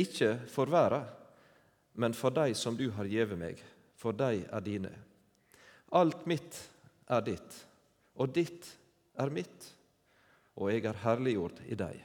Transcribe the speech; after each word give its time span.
ikke 0.00 0.36
for 0.50 0.70
verden, 0.70 1.04
men 1.94 2.14
for 2.14 2.34
de 2.34 2.54
som 2.58 2.76
du 2.76 2.88
har 2.96 3.06
gjeve 3.06 3.36
meg, 3.38 3.60
for 3.96 4.16
de 4.16 4.42
er 4.44 4.64
dine. 4.64 4.90
Alt 5.94 6.26
mitt 6.26 6.58
er 7.06 7.22
ditt, 7.22 7.58
og 8.18 8.32
ditt 8.34 8.66
er 9.20 9.30
mitt, 9.30 9.68
og 10.58 10.72
jeg 10.72 10.84
er 10.90 11.00
herliggjort 11.04 11.62
i 11.70 11.78
deg. 11.78 12.00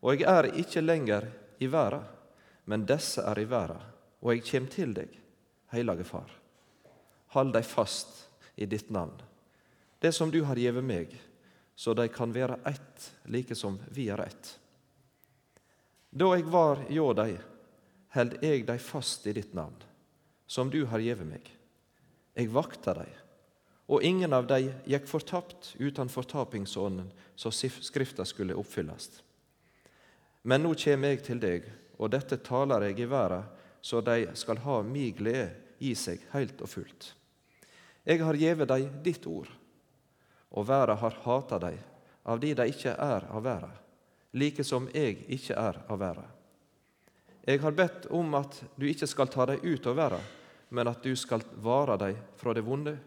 Og 0.00 0.14
jeg 0.14 0.28
er 0.30 0.50
ikke 0.60 0.84
lenger 0.84 1.28
i 1.60 1.68
verden, 1.68 2.04
men 2.68 2.86
disse 2.88 3.24
er 3.24 3.40
i 3.40 3.48
verden, 3.48 3.82
og 4.20 4.34
jeg 4.34 4.46
kjem 4.48 4.68
til 4.72 4.94
deg, 4.96 5.12
Hellige 5.72 6.04
Far. 6.08 6.30
Hold 7.34 7.52
deg 7.52 7.66
fast 7.68 8.24
i 8.56 8.66
ditt 8.66 8.88
navn, 8.90 9.16
det 10.00 10.14
som 10.16 10.30
du 10.32 10.40
har 10.48 10.56
gjeve 10.56 10.80
meg, 10.84 11.12
så 11.78 11.92
de 11.94 12.08
kan 12.10 12.32
være 12.34 12.56
ett, 12.66 13.10
like 13.30 13.54
som 13.54 13.76
vi 13.94 14.08
er 14.10 14.24
ett. 14.24 14.48
Da 16.10 16.30
jeg 16.32 16.46
var 16.48 16.80
hjå 16.88 17.10
dei, 17.12 17.34
held 18.16 18.38
jeg 18.40 18.64
dei 18.68 18.78
fast 18.80 19.26
i 19.28 19.34
ditt 19.36 19.52
navn, 19.56 19.76
som 20.48 20.70
du 20.72 20.80
har 20.88 21.02
gjeve 21.04 21.26
meg. 21.28 21.44
Jeg 22.38 22.52
vakta 22.54 22.94
dei, 22.96 23.08
og 23.88 24.04
ingen 24.04 24.32
av 24.32 24.46
dei 24.48 24.70
gikk 24.88 25.08
fortapt 25.08 25.74
utan 25.78 26.08
fortapingsånden, 26.08 27.10
så 27.36 27.52
Skrifta 27.52 28.24
skulle 28.24 28.56
oppfyllast. 28.56 29.20
Men 30.48 30.64
nå 30.64 30.72
kjem 30.78 31.04
jeg 31.04 31.22
til 31.26 31.40
deg, 31.42 31.68
og 31.98 32.12
dette 32.14 32.38
taler 32.40 32.88
jeg 32.88 33.02
i 33.04 33.08
verda, 33.10 33.42
så 33.82 34.00
dei 34.00 34.24
skal 34.38 34.62
ha 34.64 34.80
mi 34.82 35.10
glede 35.12 35.50
i 35.84 35.92
seg 35.94 36.22
heilt 36.32 36.62
og 36.64 36.70
fullt. 36.72 37.12
Jeg 38.08 38.22
har 38.24 38.38
gjeve 38.38 38.66
dei 38.66 38.86
ditt 39.04 39.26
ord, 39.28 39.50
og 40.56 40.66
verda 40.68 40.96
har 40.96 41.20
hata 41.26 41.58
dei, 41.60 41.74
av 42.24 42.40
de 42.40 42.54
dei 42.56 42.70
ikkje 42.72 42.96
er 42.96 43.28
av 43.28 43.44
verda, 43.44 43.70
like 44.32 44.64
som 44.64 44.88
jeg 44.94 45.22
ikke 45.28 45.56
er 45.56 45.80
av 45.88 46.00
verden. 46.00 46.34
Jeg 47.48 47.62
har 47.62 47.72
bedt 47.72 48.06
om 48.12 48.34
at 48.36 48.58
du 48.76 48.84
ikke 48.88 49.06
skal 49.08 49.30
ta 49.32 49.46
dem 49.48 49.62
ut 49.64 49.86
av 49.88 49.96
verden, 49.96 50.26
men 50.68 50.88
at 50.90 51.02
du 51.02 51.14
skal 51.16 51.44
vare 51.64 51.96
dem 51.96 52.18
fra 52.36 52.52
det 52.52 52.64
vonde. 52.66 52.98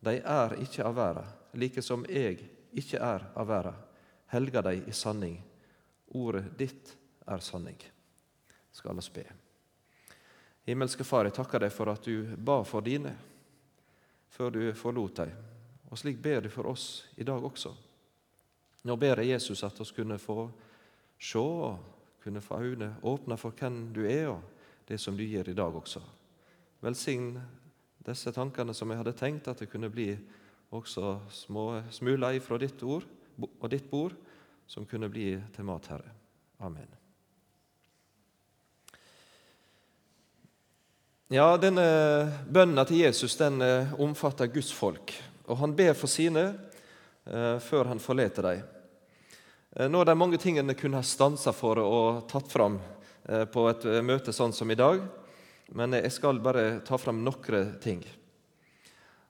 De 0.00 0.14
er 0.22 0.54
ikke 0.62 0.86
av 0.88 0.96
verden, 0.96 1.34
like 1.52 1.82
som 1.84 2.06
jeg 2.08 2.40
ikke 2.72 3.00
er 3.02 3.26
av 3.36 3.50
verden. 3.50 3.84
Helga 4.32 4.62
dem 4.62 4.88
i 4.88 4.92
sanning. 4.92 5.36
Ordet 6.16 6.46
ditt 6.56 6.94
er 7.28 7.44
sanning. 7.44 7.76
Skal 8.72 8.98
oss 8.98 9.12
be. 9.12 9.24
Himmelske 10.68 11.04
Far, 11.04 11.24
jeg 11.24 11.36
takker 11.36 11.64
deg 11.64 11.72
for 11.72 11.88
at 11.92 12.04
du 12.04 12.36
ba 12.36 12.60
for 12.64 12.84
dine 12.84 13.14
før 14.28 14.52
du 14.52 14.62
forlot 14.76 15.22
dem. 15.22 15.32
Og 15.88 15.96
slik 15.96 16.20
ber 16.20 16.44
du 16.44 16.50
for 16.52 16.68
oss 16.68 17.06
i 17.16 17.24
dag 17.24 17.44
også. 17.44 17.72
Nå 18.88 18.96
ber 18.96 19.20
jeg 19.20 19.34
Jesus 19.34 19.60
at 19.66 19.76
vi 19.80 19.90
kunne 19.98 20.16
få 20.18 20.46
se 21.20 21.44
kunne 22.22 22.40
få 22.40 22.60
øyne 22.60 22.94
åpne 23.02 23.36
for 23.36 23.50
hvem 23.50 23.92
du 23.94 24.06
er, 24.06 24.28
og 24.28 24.42
det 24.88 25.00
som 25.00 25.16
du 25.16 25.22
gjør 25.22 25.48
i 25.48 25.54
dag 25.54 25.74
også. 25.74 26.00
Velsign 26.80 27.38
disse 28.06 28.32
tankene 28.32 28.74
som 28.74 28.90
jeg 28.90 29.00
hadde 29.00 29.16
tenkt 29.16 29.48
at 29.48 29.60
det 29.60 29.68
kunne 29.70 29.90
bli 29.90 30.16
også 30.70 31.18
små 31.30 31.82
smuler 31.90 32.40
fra 32.40 32.58
ditt 32.58 32.82
ord 32.82 33.04
og 33.60 33.70
ditt 33.70 33.90
bord, 33.90 34.14
som 34.66 34.86
kunne 34.86 35.08
bli 35.08 35.36
til 35.54 35.64
mat, 35.64 35.86
Herre. 35.88 36.14
Amen. 36.60 36.88
Ja, 41.30 41.56
denne 41.60 41.84
Bønnen 42.48 42.86
til 42.86 43.04
Jesus 43.04 43.36
den 43.36 43.60
eh, 43.62 43.92
omfatter 44.00 44.48
Guds 44.48 44.72
folk, 44.72 45.12
og 45.46 45.60
han 45.60 45.76
ber 45.76 45.92
for 45.92 46.08
sine 46.08 46.48
eh, 47.26 47.58
før 47.60 47.92
han 47.92 48.00
forlater 48.00 48.48
dem. 48.48 48.77
Eh, 49.76 49.88
nå 49.88 50.00
er 50.00 50.08
det 50.08 50.16
mange 50.16 50.38
ting 50.40 50.58
en 50.58 50.74
kunne 50.74 51.00
ha 51.00 51.04
stansa 51.04 51.52
for 51.52 51.80
og 51.82 52.28
tatt 52.30 52.48
fram 52.52 52.78
eh, 53.28 53.44
på 53.44 53.66
et 53.68 53.84
eh, 53.84 54.00
møte 54.04 54.32
sånn 54.32 54.54
som 54.56 54.70
i 54.70 54.78
dag, 54.78 55.02
men 55.76 55.96
jeg 55.98 56.12
skal 56.14 56.40
bare 56.40 56.80
ta 56.86 56.96
fram 56.98 57.20
noen 57.24 57.74
ting. 57.82 58.00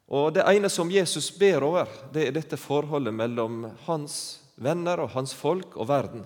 Og 0.09 0.31
Det 0.33 0.45
ene 0.47 0.71
som 0.73 0.91
Jesus 0.91 1.29
ber 1.37 1.67
over, 1.67 1.89
det 2.15 2.29
er 2.29 2.37
dette 2.37 2.57
forholdet 2.57 3.13
mellom 3.13 3.67
hans 3.85 4.39
venner 4.57 5.03
og 5.03 5.11
hans 5.13 5.35
folk 5.37 5.75
og 5.77 5.89
verden. 5.91 6.23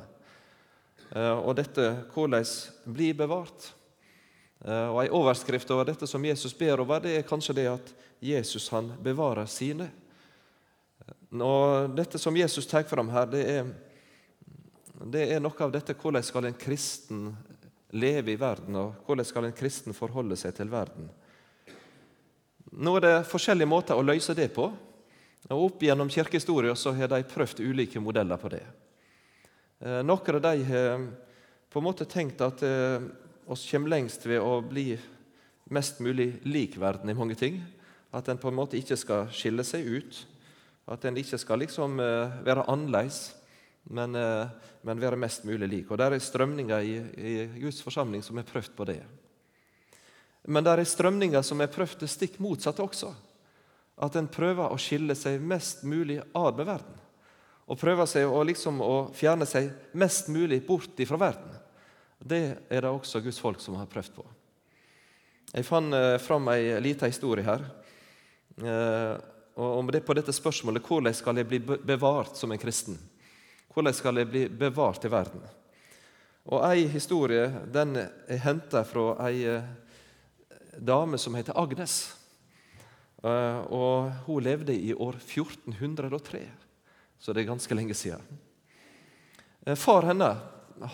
Og 1.12 1.50
dette 1.58 1.88
hvordan 2.14 2.46
blir 2.94 3.16
bevart. 3.18 3.72
Og 4.62 5.00
En 5.02 5.16
overskrift 5.18 5.70
over 5.74 5.90
dette 5.90 6.06
som 6.06 6.24
Jesus 6.24 6.54
ber 6.54 6.80
over, 6.80 7.02
det 7.02 7.16
er 7.16 7.26
kanskje 7.26 7.56
det 7.58 7.66
at 7.72 7.90
Jesus 8.22 8.68
han 8.70 8.92
bevarer 9.02 9.50
sine. 9.50 9.90
Og 11.34 11.90
Dette 11.98 12.22
som 12.22 12.36
Jesus 12.38 12.70
tar 12.70 12.86
fram 12.86 13.10
her, 13.10 13.26
det 13.26 13.42
er, 13.50 13.74
det 15.10 15.24
er 15.34 15.40
noe 15.42 15.64
av 15.64 15.72
dette 15.74 15.96
hvordan 15.98 16.24
skal 16.24 16.46
en 16.46 16.58
kristen 16.58 17.26
leve 17.92 18.32
i 18.32 18.38
verden, 18.40 18.76
og 18.78 19.02
hvordan 19.06 19.26
skal 19.26 19.48
en 19.48 19.56
kristen 19.56 19.96
forholde 19.96 20.36
seg 20.38 20.54
til 20.56 20.70
verden. 20.72 21.10
Nå 22.72 22.94
er 22.96 23.04
det 23.04 23.16
forskjellige 23.28 23.68
måter 23.68 23.98
å 23.98 24.04
løse 24.04 24.34
det 24.36 24.48
på. 24.54 24.70
og 25.50 25.64
Opp 25.66 25.82
gjennom 25.84 26.08
kirkehistorien 26.12 26.78
så 26.78 26.94
har 26.96 27.10
de 27.12 27.20
prøvd 27.28 27.60
ulike 27.60 28.00
modeller 28.00 28.40
på 28.40 28.52
det. 28.54 28.62
Eh, 29.82 30.00
noen 30.06 30.38
av 30.38 30.42
de 30.46 30.64
har 30.70 31.04
på 31.72 31.80
en 31.80 31.84
måte 31.84 32.08
tenkt 32.08 32.40
at 32.44 32.62
eh, 32.64 33.04
oss 33.50 33.66
kommer 33.68 33.92
lengst 33.92 34.24
ved 34.24 34.40
å 34.40 34.60
bli 34.64 34.94
mest 35.72 36.00
mulig 36.00 36.38
lik 36.44 36.78
verden 36.80 37.10
i 37.10 37.16
mange 37.16 37.36
ting. 37.36 37.60
At 38.12 38.28
en 38.28 38.40
på 38.40 38.48
en 38.48 38.56
måte 38.56 38.78
ikke 38.78 38.96
skal 39.00 39.28
skille 39.32 39.64
seg 39.64 39.88
ut. 39.88 40.22
At 40.88 41.04
en 41.04 41.16
ikke 41.16 41.38
skal 41.40 41.62
liksom 41.62 42.00
uh, 42.02 42.42
være 42.44 42.66
annerledes, 42.68 43.30
men, 43.90 44.14
uh, 44.14 44.46
men, 44.82 45.00
være 45.00 45.18
mest 45.18 45.44
mulig 45.48 45.68
lik. 45.68 45.90
Og 45.90 45.98
Det 45.98 46.06
er 46.06 46.18
strømninger 46.22 46.86
i, 46.86 46.94
i, 47.18 47.34
Guds 47.60 47.82
forsamling 47.82 48.22
som 48.22 48.38
har 48.38 48.46
prøvd 48.48 48.76
på 48.76 48.86
det. 48.88 49.00
Men 50.46 50.64
det 50.64 50.72
er 50.72 50.84
strømninger 50.84 51.42
som 51.46 51.60
har 51.62 51.70
prøvd 51.72 52.02
det 52.02 52.10
stikk 52.10 52.38
motsatte 52.42 52.82
også. 52.82 53.12
At 54.02 54.16
en 54.18 54.30
prøver 54.30 54.72
å 54.72 54.80
skille 54.80 55.14
seg 55.18 55.42
mest 55.42 55.84
mulig 55.86 56.20
av 56.34 56.56
med 56.56 56.66
verden. 56.66 57.00
Og 57.70 57.78
prøver 57.78 58.08
seg 58.10 58.26
å, 58.26 58.42
liksom, 58.44 58.80
å 58.82 58.94
fjerne 59.14 59.46
seg 59.46 59.70
mest 59.98 60.30
mulig 60.32 60.60
bort 60.66 60.98
fra 61.06 61.20
verden. 61.20 61.58
Det 62.18 62.42
er 62.70 62.82
det 62.84 62.90
også 62.90 63.22
Guds 63.22 63.38
folk 63.42 63.60
som 63.62 63.78
har 63.78 63.90
prøvd 63.90 64.16
på. 64.16 64.24
Jeg 65.52 65.66
fant 65.68 65.94
eh, 65.94 66.16
fram 66.22 66.48
ei 66.48 66.78
lita 66.80 67.08
historie 67.10 67.44
her. 67.44 67.64
Eh, 68.56 69.14
og 69.60 69.90
det 69.92 70.00
på 70.06 70.14
dette 70.16 70.32
spørsmålet 70.32 70.84
hvordan 70.86 71.14
skal 71.14 71.36
jeg 71.36 71.48
bli 71.50 71.60
bevart 71.60 72.38
som 72.40 72.52
en 72.52 72.60
kristen. 72.60 72.96
Hvordan 73.72 73.94
skal 73.96 74.20
jeg 74.20 74.28
bli 74.28 74.46
bevart 74.48 75.04
i 75.04 75.10
verden? 75.12 75.44
Og 76.52 76.64
Ei 76.66 76.88
historie 76.90 77.46
den 77.72 77.96
er 77.96 78.40
henta 78.42 78.82
fra 78.84 79.14
ei 79.28 79.46
eh, 79.48 79.68
dame 80.76 81.16
som 81.18 81.36
heter 81.38 81.56
Agnes. 81.56 81.94
Eh, 83.22 83.60
og 83.72 84.10
Hun 84.26 84.42
levde 84.44 84.74
i 84.74 84.92
år 84.92 85.16
1403, 85.22 86.42
så 87.18 87.32
det 87.32 87.42
er 87.42 87.52
ganske 87.52 87.74
lenge 87.78 87.94
siden. 87.94 88.20
Eh, 89.64 89.76
far 89.76 90.04
henne 90.10 90.34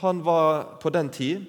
han 0.02 0.22
var 0.22 0.78
på 0.82 0.90
den 0.90 1.08
tid 1.08 1.46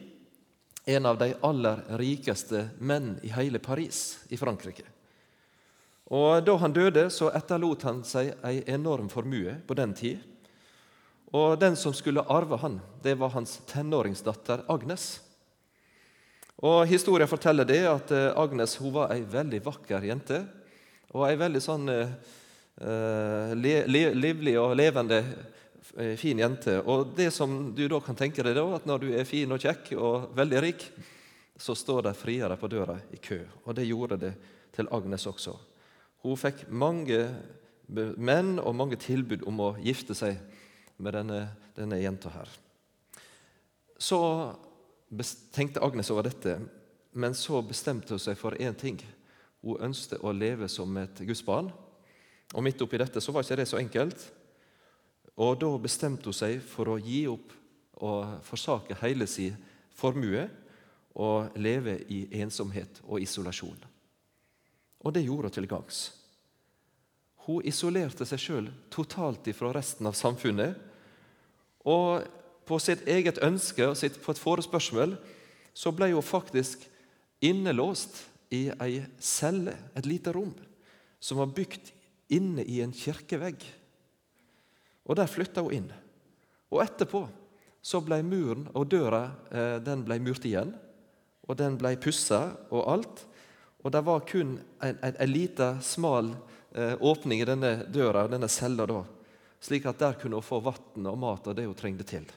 en 0.85 1.05
av 1.05 1.17
de 1.19 1.33
aller 1.45 1.83
rikeste 1.99 2.69
menn 2.79 3.19
i 3.21 3.29
hele 3.35 3.59
Paris 3.59 4.23
i 4.29 4.37
Frankrike. 4.37 4.87
Og 6.09 6.41
Da 6.45 6.57
han 6.57 6.73
døde, 6.73 7.09
så 7.13 7.29
etterlot 7.29 7.83
han 7.85 8.01
seg 8.03 8.33
en 8.41 8.63
enorm 8.65 9.09
formue 9.09 9.59
på 9.67 9.77
den 9.77 9.93
tid. 9.93 10.23
Og 11.35 11.59
Den 11.61 11.75
som 11.77 11.93
skulle 11.93 12.25
arve 12.25 12.57
han, 12.57 12.79
det 13.03 13.15
var 13.19 13.33
hans 13.35 13.59
tenåringsdatter 13.69 14.65
Agnes. 14.67 15.19
Og 16.59 16.87
Historien 16.89 17.29
forteller 17.29 17.67
det 17.67 17.83
at 17.87 18.11
eh, 18.11 18.33
Agnes 18.35 18.75
hun 18.81 18.93
var 18.97 19.13
ei 19.13 19.21
veldig 19.21 19.61
vakker 19.65 20.09
jente. 20.09 20.41
Og 21.13 21.25
ei 21.25 21.37
veldig 21.39 21.61
sånn 21.63 21.87
uh, 21.89 23.53
livlig 23.57 24.53
og 24.61 24.75
levende 24.77 25.23
Eh, 25.97 26.15
fin 26.15 26.39
jente. 26.39 26.81
Og 26.81 27.13
det 27.15 27.31
som 27.31 27.73
du 27.75 27.87
da 27.89 27.99
kan 27.99 28.15
tenke 28.17 28.43
deg, 28.45 28.53
da, 28.55 28.65
at 28.77 28.85
når 28.85 29.01
du 29.01 29.07
er 29.15 29.25
fin 29.27 29.49
og 29.51 29.61
kjekk 29.61 29.93
og 29.97 30.29
veldig 30.37 30.61
rik, 30.61 30.85
så 31.59 31.75
står 31.75 32.05
det 32.05 32.19
friere 32.19 32.57
på 32.59 32.69
døra 32.71 32.99
i 33.11 33.17
kø. 33.17 33.41
Og 33.65 33.75
det 33.75 33.87
gjorde 33.87 34.19
det 34.21 34.33
til 34.75 34.89
Agnes 34.95 35.25
også. 35.27 35.55
Hun 36.23 36.37
fikk 36.37 36.67
mange 36.69 37.23
menn 37.89 38.59
og 38.61 38.75
mange 38.77 38.99
tilbud 39.01 39.43
om 39.49 39.63
å 39.65 39.73
gifte 39.81 40.13
seg 40.15 40.37
med 40.99 41.15
denne, 41.15 41.39
denne 41.75 41.99
jenta 42.01 42.31
her. 42.33 42.51
Så 43.99 44.19
tenkte 45.55 45.83
Agnes 45.83 46.11
over 46.13 46.27
dette, 46.27 46.59
men 47.11 47.35
så 47.35 47.61
bestemte 47.65 48.13
hun 48.13 48.21
seg 48.21 48.37
for 48.39 48.55
én 48.59 48.77
ting. 48.77 48.99
Hun 49.63 49.81
ønsket 49.89 50.23
å 50.23 50.33
leve 50.35 50.69
som 50.71 50.97
et 51.01 51.23
gudsbarn. 51.25 51.71
Og 52.53 52.65
midt 52.65 52.81
oppi 52.81 52.99
dette 53.01 53.21
så 53.21 53.33
var 53.33 53.45
ikke 53.45 53.59
det 53.59 53.67
så 53.69 53.79
enkelt. 53.81 54.21
Og 55.39 55.59
Da 55.59 55.69
bestemte 55.77 56.29
hun 56.29 56.35
seg 56.35 56.61
for 56.63 56.93
å 56.93 56.99
gi 56.99 57.25
opp 57.31 57.53
og 57.99 58.39
forsake 58.47 58.97
hele 59.01 59.27
sin 59.27 59.57
formue 59.95 60.47
og 61.19 61.57
leve 61.59 61.97
i 62.11 62.25
ensomhet 62.39 63.01
og 63.05 63.21
isolasjon. 63.23 63.79
Og 64.99 65.13
det 65.15 65.25
gjorde 65.25 65.49
hun 65.49 65.55
til 65.55 65.67
gangs. 65.67 65.99
Hun 67.47 67.65
isolerte 67.65 68.27
seg 68.27 68.41
sjøl 68.41 68.69
totalt 68.93 69.47
fra 69.55 69.71
resten 69.75 70.07
av 70.07 70.17
samfunnet. 70.17 70.75
Og 71.87 72.25
på 72.67 72.79
sitt 72.81 73.05
eget 73.09 73.39
ønske 73.43 73.87
og 73.87 73.97
sitt, 73.97 74.19
på 74.21 74.33
et 74.33 74.41
forespørsmål 74.41 75.15
så 75.73 75.93
ble 75.95 76.11
hun 76.11 76.25
faktisk 76.25 76.83
innelåst 77.45 78.25
i 78.51 78.67
ei 78.81 79.03
celle, 79.21 79.75
et 79.95 80.07
lite 80.09 80.33
rom, 80.35 80.51
som 81.19 81.39
var 81.39 81.53
bygd 81.55 81.91
inne 82.33 82.65
i 82.65 82.81
en 82.83 82.93
kirkevegg. 82.93 83.63
Og 85.09 85.15
Der 85.17 85.29
flytta 85.29 85.61
hun 85.65 85.73
inn. 85.73 85.89
Og 86.69 86.83
Etterpå 86.83 87.23
så 87.81 88.01
ble 88.03 88.19
muren 88.25 88.67
og 88.75 88.89
døra 88.91 89.23
eh, 89.49 89.77
den 89.81 90.03
ble 90.05 90.19
murt 90.21 90.45
igjen, 90.45 90.75
og 91.47 91.57
den 91.57 91.77
ble 91.79 91.95
pussa 91.97 92.51
og 92.69 92.85
alt. 92.91 93.23
Og 93.81 93.93
det 93.95 94.01
var 94.05 94.25
kun 94.27 94.57
en, 94.83 94.99
en, 95.01 95.81
smal 95.81 96.33
eh, 96.75 96.93
åpning 96.99 97.41
i 97.41 97.47
denne 97.47 97.85
døra, 97.87 98.27
denne 98.27 98.49
cella, 98.51 98.85
da, 98.85 99.03
slik 99.59 99.87
at 99.89 99.99
der 99.99 100.17
kunne 100.19 100.39
hun 100.39 100.45
få 100.45 100.61
vann 100.63 101.09
og 101.11 101.17
mat 101.19 101.47
og 101.47 101.57
det 101.57 101.67
hun 101.67 101.77
trengte 101.77 102.07
til. 102.07 102.27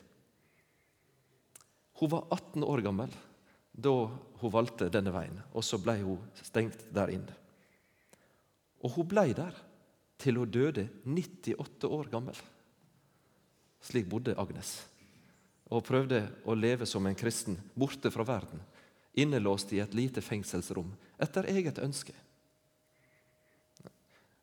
Hun 2.03 2.11
var 2.11 2.27
18 2.35 2.65
år 2.67 2.83
gammel 2.83 3.13
da 3.73 3.93
hun 4.43 4.53
valgte 4.53 4.91
denne 4.93 5.13
veien, 5.15 5.39
og 5.55 5.65
så 5.65 5.79
ble 5.81 5.95
hun 6.03 6.25
stengt 6.43 6.83
der 6.93 7.13
inne. 7.15 7.37
Og 8.83 8.99
hun 8.99 9.09
ble 9.09 9.29
der 9.37 9.55
til 10.21 10.41
hun 10.41 10.51
døde 10.51 10.89
98 11.07 11.89
år 11.89 12.11
gammel. 12.13 12.37
Slik 13.83 14.09
bodde 14.11 14.37
Agnes, 14.39 14.83
og 15.71 15.87
prøvde 15.87 16.27
å 16.45 16.55
leve 16.55 16.87
som 16.87 17.07
en 17.07 17.19
kristen, 17.19 17.57
borte 17.75 18.13
fra 18.15 18.27
verden, 18.27 18.61
innelåst 19.15 19.73
i 19.73 19.81
et 19.83 19.95
lite 19.95 20.23
fengselsrom, 20.23 20.93
etter 21.23 21.49
eget 21.51 21.81
ønske. 21.83 22.15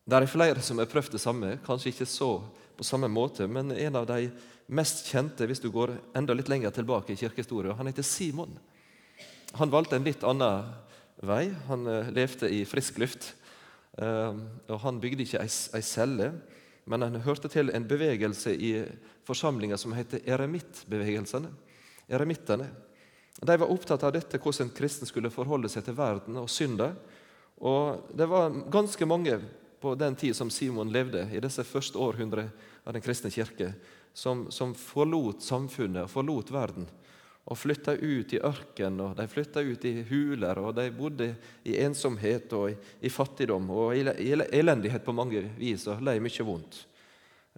Det 0.04 0.16
er 0.16 0.30
flere 0.30 0.62
som 0.64 0.80
har 0.80 0.88
prøvd 0.90 1.14
det 1.14 1.22
samme, 1.22 1.56
kanskje 1.66 1.92
ikke 1.92 2.08
så 2.08 2.30
på 2.76 2.86
samme 2.86 3.10
måte, 3.12 3.46
men 3.46 3.72
en 3.72 3.98
av 4.00 4.06
de 4.08 4.30
mest 4.72 5.04
kjente, 5.10 5.46
hvis 5.46 5.60
du 5.60 5.68
går 5.72 5.92
enda 6.16 6.34
litt 6.34 6.48
lenger 6.48 6.72
tilbake 6.74 7.12
i 7.12 7.20
kirkehistorien, 7.20 7.76
han 7.76 7.90
heter 7.90 8.06
Simon. 8.06 8.54
Han 9.58 9.72
valgte 9.72 9.98
en 9.98 10.06
litt 10.06 10.24
annen 10.24 10.70
vei. 11.26 11.50
Han 11.68 11.86
eh, 11.90 12.10
levde 12.14 12.50
i 12.52 12.62
frisk 12.68 13.00
luft. 13.02 13.32
Eh, 13.98 14.36
og 14.70 14.80
Han 14.84 15.00
bygde 15.02 15.26
ikke 15.26 15.42
ei 15.42 15.82
celle, 15.84 16.32
men 16.90 17.02
han 17.04 17.20
hørte 17.22 17.50
til 17.52 17.72
en 17.74 17.86
bevegelse 17.86 18.54
i 18.54 18.72
forsamlinga 19.28 19.76
som 19.78 19.92
heter 19.94 20.22
eremittbevegelsene. 20.26 21.50
Eremittene. 22.10 22.70
De 23.40 23.56
var 23.56 23.70
opptatt 23.70 24.02
av 24.06 24.14
dette, 24.14 24.40
hvordan 24.42 24.72
kristen 24.74 25.08
skulle 25.08 25.32
forholde 25.32 25.70
seg 25.70 25.84
til 25.86 25.98
verden 25.98 26.38
og 26.40 26.50
synda. 26.50 26.92
Og 27.60 28.10
det 28.16 28.26
var 28.30 28.54
ganske 28.72 29.06
mange 29.06 29.36
på 29.80 29.94
den 29.94 30.16
tid 30.16 30.36
som 30.36 30.50
Simon 30.50 30.92
levde, 30.92 31.26
i 31.32 31.40
disse 31.40 31.64
første 31.64 31.98
århundre 31.98 32.48
av 32.84 32.94
den 32.94 33.04
kristne 33.04 33.30
kirke, 33.32 33.72
som, 34.12 34.48
som 34.50 34.74
forlot 34.76 35.42
samfunnet 35.42 36.04
og 36.04 36.12
forlot 36.12 36.52
verden. 36.52 36.88
Og 37.50 37.58
flytta 37.58 37.96
ut 37.96 38.34
i 38.36 38.42
ørken, 38.44 39.00
og 39.00 39.16
de 39.18 39.26
flytta 39.30 39.62
ut 39.64 39.84
i 39.88 39.94
huler, 40.10 40.60
og 40.60 40.74
de 40.76 40.90
bodde 40.94 41.32
i 41.66 41.78
ensomhet 41.82 42.52
og 42.54 42.68
i, 42.70 42.76
i 43.08 43.10
fattigdom 43.10 43.70
og 43.72 43.96
i, 43.96 44.04
i 44.22 44.34
elendighet 44.60 45.06
på 45.06 45.16
mange 45.16 45.42
vis, 45.58 45.88
og 45.90 46.04
lei 46.04 46.18
mye 46.22 46.46
vondt. 46.46 46.84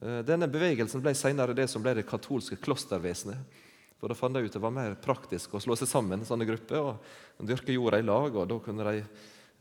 Eh, 0.03 0.23
denne 0.27 0.49
bevegelsen 0.51 1.03
ble 1.03 1.13
senere 1.19 1.57
det 1.59 1.69
som 1.71 1.83
ble 1.85 1.97
det 1.99 2.07
katolske 2.09 2.57
klostervesenet. 2.63 3.61
For 4.03 4.11
Da 4.11 4.17
fant 4.19 4.35
de 4.35 4.43
ut 4.43 4.51
det 4.51 4.63
var 4.63 4.75
mer 4.75 4.97
praktisk 4.99 5.53
å 5.55 5.61
slå 5.63 5.77
seg 5.79 5.87
sammen 5.87 6.25
sånne 6.27 6.47
grupper 6.49 6.81
og 6.83 7.47
dyrke 7.47 7.75
jorda 7.75 8.01
i 8.03 8.07
lag. 8.07 8.35
og 8.35 8.49
Da 8.51 8.59
kunne 8.59 8.87
de 8.89 9.05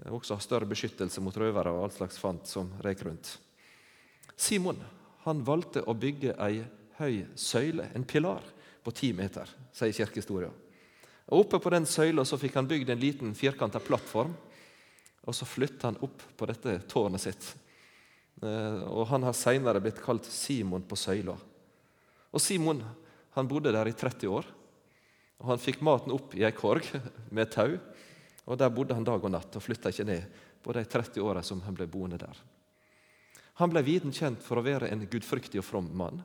også 0.10 0.38
ha 0.38 0.42
større 0.42 0.70
beskyttelse 0.70 1.22
mot 1.22 1.36
røvere 1.38 1.74
og 1.74 1.84
all 1.86 1.94
slags 1.94 2.18
fant 2.18 2.48
som 2.50 2.72
røyk 2.82 3.04
rundt. 3.06 3.36
Simon 4.36 4.80
han 5.26 5.44
valgte 5.46 5.84
å 5.86 5.94
bygge 5.94 6.34
ei 6.42 6.64
høy 6.98 7.26
søyle, 7.38 7.86
en 7.94 8.06
pilar, 8.08 8.42
på 8.82 8.94
ti 8.98 9.12
meter, 9.14 9.46
sier 9.78 9.94
kirkehistoria. 9.94 10.50
Oppe 11.32 11.60
på 11.62 11.72
den 11.72 11.86
søyla 11.86 12.26
fikk 12.26 12.58
han 12.58 12.68
bygd 12.68 12.90
en 12.90 13.00
liten 13.00 13.36
firkanta 13.38 13.80
plattform. 13.80 14.34
Og 15.22 15.36
så 15.38 15.46
flytta 15.46 15.92
han 15.92 16.00
opp 16.02 16.24
på 16.38 16.48
dette 16.50 16.80
tårnet 16.90 17.22
sitt. 17.22 17.52
Eh, 18.42 18.82
og 18.90 19.06
Han 19.08 19.24
har 19.24 19.38
senere 19.38 19.80
blitt 19.80 20.02
kalt 20.02 20.26
Simon 20.26 20.82
på 20.82 20.98
søyla. 20.98 21.36
Og 22.34 22.42
Simon 22.42 22.82
han 23.36 23.48
bodde 23.48 23.72
der 23.72 23.88
i 23.88 23.94
30 23.94 24.28
år. 24.28 24.46
og 25.40 25.46
Han 25.54 25.62
fikk 25.62 25.82
maten 25.82 26.12
opp 26.12 26.34
i 26.36 26.44
ei 26.44 26.52
korg 26.52 26.90
med 27.32 27.52
tau. 27.54 27.78
Og 28.46 28.58
Der 28.58 28.70
bodde 28.70 28.96
han 28.98 29.04
dag 29.04 29.24
og 29.24 29.32
natt 29.32 29.56
og 29.56 29.64
flytta 29.64 29.90
ikke 29.90 30.08
ned 30.08 30.42
på 30.64 30.74
de 30.74 30.84
30 30.86 31.22
åra 31.22 31.44
som 31.44 31.62
han 31.62 31.76
ble 31.78 31.88
boende 31.88 32.18
der. 32.18 32.38
Han 33.62 33.70
ble 33.70 33.84
viden 33.86 34.14
kjent 34.16 34.42
for 34.42 34.58
å 34.58 34.66
være 34.66 34.90
en 34.90 35.06
gudfryktig 35.06 35.60
og 35.62 35.66
from 35.68 35.90
mann. 35.94 36.24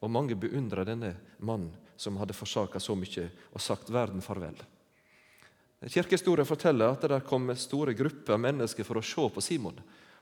Og 0.00 0.10
mange 0.10 0.36
beundra 0.38 0.84
denne 0.88 1.14
mannen 1.38 1.74
som 2.00 2.16
hadde 2.16 2.36
forsaka 2.36 2.80
så 2.80 2.94
mye 2.96 3.26
og 3.52 3.60
sagt 3.60 3.90
verden 3.92 4.24
farvel. 4.24 4.56
Kirkehistorien 5.80 6.48
forteller 6.48 6.92
at 6.92 7.04
det 7.08 7.20
kom 7.28 7.48
store 7.56 7.92
grupper 7.96 8.36
av 8.36 8.40
mennesker 8.40 8.84
for 8.84 9.00
å 9.00 9.04
se 9.04 9.26
på 9.32 9.44
Simon. 9.44 9.76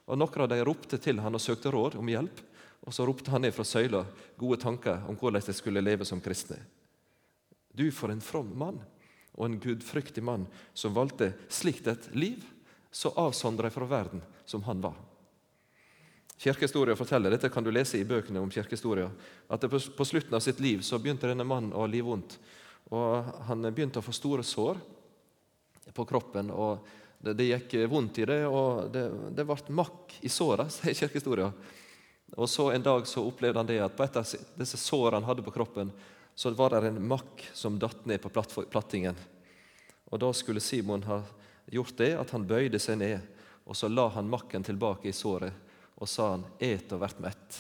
Og 0.07 0.19
Noen 0.19 0.43
av 0.43 0.51
dem 0.51 0.65
ropte 0.67 0.99
til 1.03 1.21
han 1.23 1.35
og 1.35 1.43
søkte 1.43 1.71
råd 1.75 1.99
om 1.99 2.11
hjelp. 2.11 2.43
Og 2.87 2.95
Så 2.95 3.07
ropte 3.07 3.31
han 3.31 3.43
ned 3.43 3.55
fra 3.55 3.67
søyla 3.67 4.05
gode 4.39 4.61
tanker 4.63 5.03
om 5.07 5.19
hvordan 5.19 5.43
de 5.45 5.55
skulle 5.55 5.83
leve 5.83 6.07
som 6.07 6.21
kristne. 6.23 6.59
Du 7.75 7.91
for 7.93 8.11
en 8.11 8.23
from 8.23 8.51
mann, 8.59 8.81
og 9.39 9.47
en 9.47 9.61
gudfryktig 9.63 10.23
mann 10.27 10.49
som 10.75 10.97
valgte 10.97 11.31
slikt 11.49 11.87
et 11.87 12.11
liv, 12.19 12.43
så 12.91 13.13
avsondra 13.15 13.71
fra 13.71 13.87
verden 13.87 14.23
som 14.45 14.65
han 14.67 14.81
var. 14.83 14.97
Kirkehistoria 16.39 16.97
forteller, 16.97 17.31
dette 17.31 17.51
kan 17.51 17.65
du 17.65 17.71
lese 17.75 17.99
i 17.99 18.07
bøkene 18.07 18.43
om 18.43 18.51
kirkehistoria, 18.51 19.09
at 19.51 19.65
på 19.71 20.05
slutten 20.07 20.35
av 20.35 20.43
sitt 20.43 20.61
liv 20.63 20.83
så 20.87 20.99
begynte 20.99 21.31
denne 21.31 21.47
mannen 21.47 21.75
å 21.75 21.83
ha 21.83 21.91
livvondt. 21.91 22.37
Og 22.95 23.33
han 23.49 23.67
begynte 23.71 23.99
å 23.99 24.07
få 24.07 24.15
store 24.15 24.47
sår 24.47 24.79
på 25.95 26.07
kroppen. 26.07 26.51
og 26.51 26.87
Det, 27.19 27.35
det 27.35 27.49
gikk 27.49 27.75
vondt 27.91 28.21
i 28.23 28.29
det, 28.31 28.45
og 28.47 28.93
det, 28.95 29.09
det 29.35 29.47
ble 29.47 29.75
makk 29.75 30.15
i 30.23 30.31
såra, 30.31 30.69
sier 30.75 30.95
kirkehistoria. 30.95 31.51
Og 32.37 32.49
så 32.51 32.71
En 32.71 32.83
dag 32.83 33.07
så 33.07 33.25
opplevde 33.27 33.59
han 33.59 33.67
det 33.67 33.81
at 33.83 33.97
på 33.97 34.05
et 34.05 34.17
av 34.21 34.35
disse 34.55 34.79
sårene 34.79 35.23
han 35.23 35.31
hadde 35.31 35.47
på 35.47 35.55
kroppen, 35.55 35.91
så 36.39 36.51
var 36.55 36.71
det 36.71 36.87
en 36.87 37.01
makk 37.11 37.49
som 37.51 37.81
datt 37.83 38.05
ned 38.07 38.23
på 38.23 38.31
plattingen. 38.71 39.17
Og 40.07 40.21
Da 40.23 40.29
skulle 40.33 40.63
Simon 40.63 41.03
ha 41.03 41.23
gjort 41.67 41.97
det, 41.99 42.13
at 42.15 42.31
han 42.31 42.47
bøyde 42.47 42.79
seg 42.79 43.01
ned, 43.01 43.25
og 43.67 43.75
så 43.75 43.91
la 43.91 44.05
han 44.15 44.31
makken 44.31 44.63
tilbake 44.63 45.11
i 45.11 45.13
såret 45.13 45.53
og 45.99 46.07
sa 46.09 46.31
han, 46.31 46.45
'Et 46.61 46.93
og 46.93 47.01
vært 47.01 47.19
mett'. 47.19 47.59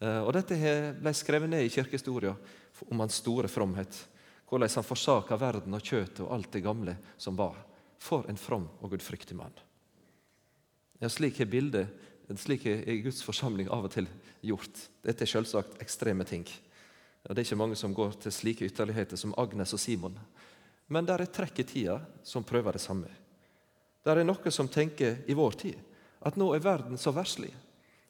Eh, 0.00 0.22
og 0.22 0.32
Dette 0.32 0.94
ble 0.94 1.10
skrevet 1.10 1.50
ned 1.50 1.64
i 1.64 1.68
kirkehistoria 1.68 2.36
om 2.88 3.00
hans 3.00 3.14
store 3.14 3.48
fromhet. 3.48 4.06
Hvordan 4.48 4.70
han 4.74 4.84
forsaka 4.84 5.36
verden 5.36 5.74
og 5.74 5.82
kjøttet 5.82 6.20
og 6.20 6.32
alt 6.32 6.52
det 6.52 6.62
gamle 6.62 6.96
som 7.18 7.36
var. 7.36 7.56
For 7.98 8.24
en 8.28 8.36
from 8.36 8.68
og 8.80 8.90
gudfryktig 8.90 9.34
mann. 9.34 9.58
Ja, 11.00 11.08
Slik 11.08 11.40
er 11.40 11.46
bildet, 11.46 11.88
slik 12.36 12.66
er 12.66 13.02
Guds 13.02 13.22
forsamling 13.22 13.68
av 13.68 13.84
og 13.84 13.90
til 13.90 14.06
gjort. 14.40 14.88
Dette 15.02 15.22
er 15.22 15.26
selvsagt 15.26 15.82
ekstreme 15.82 16.24
ting. 16.24 16.46
Og 17.28 17.34
Det 17.34 17.42
er 17.42 17.46
ikke 17.46 17.60
mange 17.60 17.76
som 17.76 17.94
går 17.94 18.16
til 18.22 18.32
slike 18.32 18.64
ytterligheter 18.64 19.16
som 19.20 19.34
Agnes 19.36 19.74
og 19.76 19.80
Simon. 19.80 20.16
Men 20.88 21.04
der 21.04 21.20
er 21.20 21.28
trekk 21.28 21.60
i 21.60 21.66
tida 21.68 21.98
som 22.24 22.44
prøver 22.44 22.72
det 22.72 22.80
samme. 22.80 23.10
Der 24.04 24.16
er 24.16 24.24
noe 24.24 24.50
som 24.50 24.68
tenker 24.68 25.20
i 25.28 25.36
vår 25.36 25.58
tid 25.60 25.76
at 26.24 26.38
nå 26.40 26.48
er 26.54 26.64
verden 26.64 26.98
så 26.98 27.12
verslig, 27.14 27.52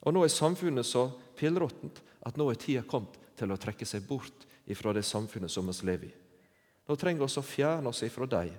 og 0.00 0.14
nå 0.14 0.22
er 0.24 0.32
samfunnet 0.32 0.86
så 0.86 1.08
pillråttent 1.36 1.98
at 2.24 2.38
nå 2.38 2.46
er 2.48 2.60
tida 2.60 2.84
kommet 2.86 3.18
til 3.36 3.50
å 3.52 3.58
trekke 3.58 3.86
seg 3.86 4.06
bort 4.06 4.46
ifra 4.70 4.94
det 4.94 5.02
samfunnet 5.04 5.50
som 5.50 5.66
vi 5.66 5.74
lever 5.88 6.08
i. 6.08 6.14
Nå 6.88 6.96
trenger 6.96 7.26
vi 7.26 7.40
å 7.40 7.44
fjerne 7.44 7.90
oss 7.90 8.04
ifra 8.06 8.26
dem 8.30 8.54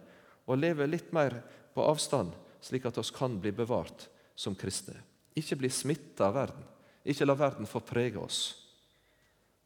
og 0.46 0.60
leve 0.60 0.88
litt 0.90 1.14
mer 1.14 1.40
på 1.74 1.86
avstand, 1.86 2.34
slik 2.62 2.86
at 2.90 2.98
vi 2.98 3.06
kan 3.16 3.40
bli 3.40 3.54
bevart 3.56 4.08
som 4.36 4.56
kristne. 4.58 4.98
Ikke 5.38 5.56
bli 5.56 5.70
smitta 5.72 6.28
av 6.28 6.36
verden. 6.36 6.66
Ikke 7.06 7.26
la 7.26 7.36
verden 7.38 7.70
få 7.70 7.80
prege 7.86 8.20
oss. 8.20 8.69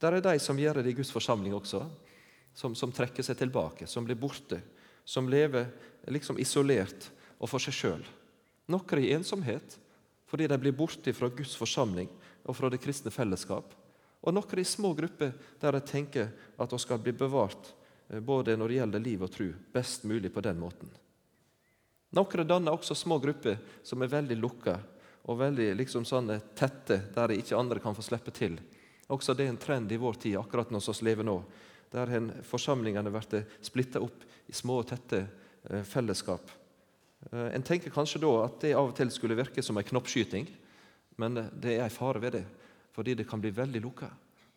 Der 0.04 0.18
er 0.18 0.26
de 0.26 0.40
som 0.44 0.60
gjør 0.60 0.82
det 0.82 0.92
i 0.92 0.98
Guds 0.98 1.14
forsamling 1.16 1.54
også, 1.56 1.86
som, 2.54 2.76
som 2.76 2.92
trekker 2.92 3.24
seg 3.24 3.38
tilbake, 3.40 3.88
som 3.88 4.04
blir 4.04 4.20
borte, 4.20 4.60
som 5.08 5.30
lever 5.32 5.70
liksom 6.12 6.40
isolert 6.44 7.08
og 7.40 7.48
for 7.48 7.64
seg 7.64 7.78
sjøl. 7.78 8.04
Noen 8.72 9.04
i 9.04 9.14
ensomhet 9.16 9.80
fordi 10.28 10.48
de 10.50 10.58
blir 10.58 10.76
borte 10.76 11.14
fra 11.14 11.30
Guds 11.30 11.54
forsamling 11.56 12.10
og 12.44 12.56
fra 12.58 12.70
det 12.74 12.82
kristne 12.82 13.12
fellesskap. 13.14 13.72
Og 14.24 14.34
noen 14.34 14.60
i 14.60 14.66
små 14.66 14.94
grupper 14.98 15.34
der 15.62 15.76
de 15.76 15.82
tenker 15.86 16.32
at 16.58 16.72
de 16.72 16.80
skal 16.82 17.00
bli 17.04 17.14
bevart 17.16 17.70
eh, 18.10 18.20
både 18.20 18.56
når 18.58 18.72
det 18.72 18.80
gjelder 18.80 19.04
liv 19.04 19.24
og 19.24 19.32
tro, 19.32 19.50
best 19.76 20.08
mulig 20.10 20.32
på 20.34 20.44
den 20.44 20.60
måten. 20.60 20.90
Noen 22.14 22.48
danner 22.48 22.74
også 22.76 22.96
små 22.98 23.20
grupper 23.22 23.60
som 23.86 24.02
er 24.02 24.12
veldig 24.12 24.40
lukka 24.40 24.78
og 25.24 25.40
veldig 25.40 25.70
liksom 25.80 26.06
sånne 26.06 26.40
tette, 26.58 27.00
der 27.14 27.30
de 27.32 27.40
ikke 27.40 27.58
andre 27.60 27.80
kan 27.84 27.96
få 27.96 28.04
slippe 28.06 28.34
til. 28.36 28.58
Også 29.12 29.36
det 29.36 29.46
er 29.46 29.54
en 29.54 29.62
trend 29.62 29.92
i 29.92 30.00
vår 30.00 30.14
tid, 30.14 30.38
akkurat 30.40 30.72
når 30.72 30.86
vi 30.88 31.06
lever 31.10 31.28
nå, 31.28 31.38
der 31.92 32.30
forsamlingene 32.48 33.12
blir 33.12 33.48
splitta 33.62 34.02
opp 34.02 34.24
i 34.48 34.54
små 34.56 34.80
og 34.82 34.88
tette 34.90 35.26
eh, 35.70 35.84
fellesskap 35.84 36.52
Eh, 37.32 37.56
en 37.56 37.64
tenker 37.64 37.94
kanskje 37.94 38.22
da 38.24 38.32
at 38.44 38.60
det 38.62 38.76
av 38.76 38.92
og 38.92 38.98
til 38.98 39.12
skulle 39.14 39.38
virke 39.38 39.64
som 39.64 39.78
en 39.80 39.88
knoppskyting, 39.88 40.48
men 41.22 41.40
det 41.54 41.78
er 41.78 41.86
en 41.86 41.94
fare 41.94 42.22
ved 42.22 42.38
det, 42.40 42.44
fordi 42.94 43.16
det 43.16 43.28
kan 43.30 43.42
bli 43.42 43.54
veldig 43.54 43.82
lukka, 43.84 44.10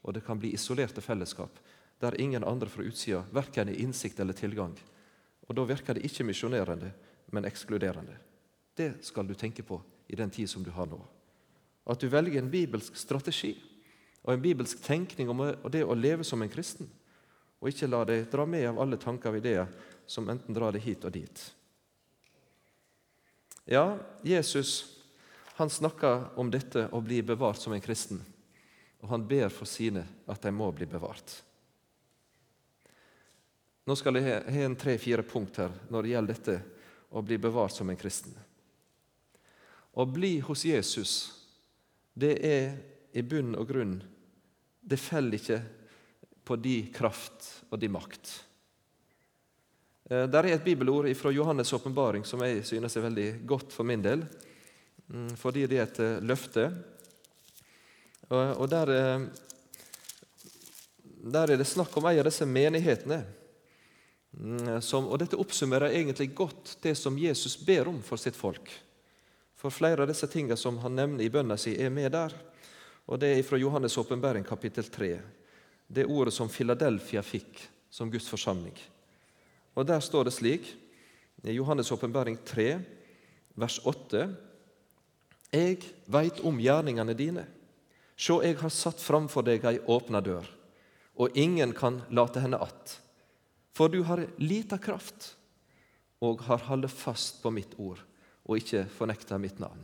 og 0.02 0.14
det 0.14 0.24
kan 0.26 0.38
bli 0.40 0.54
isolerte 0.54 1.04
fellesskap 1.04 1.62
der 2.00 2.18
ingen 2.20 2.44
andre 2.44 2.68
fra 2.68 2.84
utsida 2.84 3.22
verken 3.32 3.70
har 3.70 3.78
innsikt 3.80 4.18
eller 4.20 4.36
tilgang. 4.36 4.74
Og 5.48 5.54
Da 5.54 5.64
virker 5.64 5.94
det 5.94 6.04
ikke 6.04 6.24
misjonerende, 6.24 6.92
men 7.32 7.44
ekskluderende. 7.44 8.12
Det 8.76 9.02
skal 9.02 9.26
du 9.26 9.34
tenke 9.34 9.62
på 9.62 9.80
i 10.08 10.16
den 10.16 10.30
tid 10.30 10.50
som 10.50 10.62
du 10.62 10.70
har 10.70 10.86
nå. 10.86 11.00
At 11.86 12.00
du 12.00 12.08
velger 12.08 12.42
en 12.42 12.50
bibelsk 12.50 12.96
strategi 12.96 13.56
og 14.26 14.32
en 14.34 14.42
bibelsk 14.42 14.82
tenkning 14.82 15.30
om 15.30 15.44
det 15.70 15.84
å 15.86 15.94
leve 15.94 16.26
som 16.26 16.42
en 16.42 16.50
kristen, 16.50 16.88
og 17.62 17.70
ikke 17.70 17.88
la 17.88 18.02
deg 18.08 18.26
dra 18.30 18.44
med 18.46 18.66
av 18.72 18.80
alle 18.82 18.98
tanker 18.98 19.30
og 19.30 19.38
ideer 19.38 19.70
som 20.06 20.26
enten 20.28 20.54
drar 20.54 20.74
deg 20.74 20.82
hit 20.82 21.06
og 21.06 21.14
dit. 21.14 21.42
Ja, 23.70 23.96
Jesus 24.26 24.96
han 25.56 25.70
snakker 25.70 26.38
om 26.38 26.50
dette 26.52 26.88
å 26.92 27.00
bli 27.00 27.22
bevart 27.24 27.62
som 27.62 27.72
en 27.72 27.80
kristen, 27.80 28.18
og 29.00 29.08
han 29.08 29.22
ber 29.26 29.48
for 29.54 29.70
sine 29.70 30.02
at 30.28 30.42
de 30.42 30.52
må 30.52 30.68
bli 30.74 30.88
bevart. 30.90 31.38
Nå 33.86 33.94
skal 33.96 34.18
jeg 34.18 34.42
ha 34.42 34.66
en 34.66 34.76
tre-fire 34.76 35.22
punkt 35.22 35.62
her 35.62 35.72
når 35.88 36.02
det 36.02 36.12
gjelder 36.12 36.34
dette 36.34 36.58
å 37.14 37.22
bli 37.22 37.38
bevart 37.38 37.72
som 37.72 37.88
en 37.88 37.98
kristen. 37.98 38.34
Å 39.96 40.04
bli 40.04 40.34
hos 40.44 40.66
Jesus, 40.66 41.14
det 42.12 42.34
er 42.44 42.76
i 43.16 43.22
bunn 43.24 43.54
og 43.56 43.70
grunn 43.70 43.96
Det 44.86 44.98
faller 45.02 45.40
ikke 45.40 45.60
på 46.46 46.56
de 46.62 46.76
kraft 46.94 47.48
og 47.74 47.80
de 47.82 47.88
makt. 47.90 48.30
Eh, 50.10 50.26
der 50.30 50.46
er 50.46 50.54
et 50.54 50.64
bibelord 50.64 51.08
fra 51.18 51.32
Johannes' 51.34 51.74
åpenbaring 51.74 52.26
som 52.26 52.42
jeg 52.46 52.62
synes 52.66 52.96
er 52.96 53.06
veldig 53.08 53.30
godt 53.46 53.74
for 53.74 53.82
min 53.88 54.04
del, 54.04 54.22
mm, 55.08 55.34
fordi 55.36 55.66
det 55.66 55.80
er 55.80 55.88
et 55.88 55.98
eh, 56.04 56.22
løfte. 56.22 56.68
Og 58.30 58.66
der, 58.70 58.90
eh, 58.90 59.26
der 61.30 61.50
er 61.50 61.56
det 61.58 61.66
snakk 61.66 61.96
om 61.96 62.06
en 62.06 62.18
av 62.18 62.26
disse 62.26 62.46
menighetene. 62.46 63.24
Mm, 64.36 64.82
som, 64.82 65.06
og 65.06 65.18
Dette 65.18 65.38
oppsummerer 65.38 65.94
egentlig 65.94 66.34
godt 66.34 66.76
det 66.82 66.96
som 66.98 67.18
Jesus 67.18 67.56
ber 67.56 67.88
om 67.88 68.02
for 68.02 68.20
sitt 68.20 68.36
folk. 68.36 68.70
For 69.56 69.70
flere 69.70 70.02
av 70.02 70.10
disse 70.10 70.28
tingene 70.30 70.58
som 70.60 70.78
han 70.82 70.94
nevner 70.94 71.24
i 71.24 71.30
bønna 71.32 71.56
si, 71.58 71.74
er 71.74 71.90
med 71.90 72.12
der. 72.12 72.34
Og 73.06 73.18
Det 73.18 73.38
er 73.38 73.42
fra 73.42 73.58
Johannes' 73.58 73.98
åpenbaring 73.98 74.44
kapittel 74.44 74.84
3. 74.84 75.20
Det 75.86 76.06
ordet 76.06 76.34
som 76.34 76.48
Filadelfia 76.48 77.22
fikk 77.22 77.60
som 77.90 78.10
Guds 78.10 78.28
forsamling. 78.28 78.74
Og 79.74 79.86
Der 79.86 80.00
står 80.00 80.24
det 80.24 80.34
slik 80.34 80.74
i 81.44 81.58
Johannes' 81.58 81.92
åpenbaring 81.92 82.38
3, 82.44 82.80
vers 83.54 83.78
8.: 83.84 84.34
Jeg 85.52 85.78
veit 86.06 86.40
om 86.40 86.58
gjerningene 86.58 87.14
dine. 87.14 87.46
Sjå, 88.16 88.42
jeg 88.42 88.56
har 88.56 88.72
satt 88.72 89.00
framfor 89.00 89.44
deg 89.44 89.64
ei 89.64 89.78
åpna 89.78 90.20
dør, 90.20 90.46
og 91.16 91.36
ingen 91.36 91.72
kan 91.72 92.02
late 92.10 92.40
henne 92.40 92.56
att. 92.56 93.00
For 93.72 93.88
du 93.88 94.02
har 94.02 94.26
lita 94.36 94.78
kraft 94.78 95.36
og 96.24 96.40
har 96.40 96.58
holdt 96.64 96.90
fast 96.90 97.42
på 97.42 97.50
mitt 97.52 97.74
ord 97.76 98.00
og 98.46 98.56
ikke 98.56 98.86
fornekta 98.88 99.38
mitt 99.38 99.58
navn. 99.60 99.82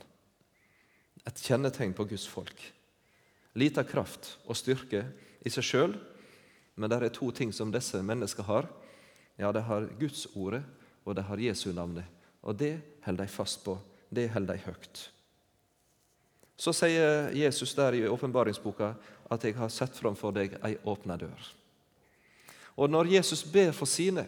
Et 1.26 1.42
kjennetegn 1.44 1.92
på 1.92 2.06
Guds 2.08 2.24
folk. 2.26 2.56
Lita 3.54 3.84
kraft 3.84 4.36
og 4.46 4.56
styrke 4.56 5.04
i 5.44 5.50
seg 5.52 5.66
sjøl, 5.66 5.96
men 6.76 6.90
det 6.90 6.98
er 7.02 7.12
to 7.12 7.30
ting 7.34 7.52
som 7.52 7.72
disse 7.72 8.00
menneskene 8.02 8.48
har. 8.48 8.68
Ja, 9.36 9.52
de 9.52 9.60
har 9.64 9.88
Guds 10.00 10.26
ordet, 10.34 10.62
og 11.04 11.16
de 11.16 11.24
har 11.26 11.40
Jesu 11.40 11.72
navnet. 11.72 12.06
Og 12.42 12.56
det 12.58 12.78
holder 13.04 13.26
de 13.26 13.32
fast 13.32 13.64
på. 13.64 13.76
Det 14.10 14.30
holder 14.32 14.56
de 14.56 14.64
høyt. 14.66 15.02
Så 16.56 16.72
sier 16.76 17.32
Jesus 17.34 17.74
der 17.74 17.96
i 17.96 18.06
åpenbaringsboka 18.06 18.94
at 19.30 19.44
'jeg 19.44 19.54
har 19.56 19.68
sett 19.68 19.96
framfor 19.96 20.32
deg 20.32 20.58
ei 20.64 20.76
åpna 20.84 21.16
dør'. 21.16 21.52
Og 22.76 22.90
når 22.90 23.12
Jesus 23.12 23.42
ber 23.42 23.72
for 23.72 23.86
sine, 23.86 24.26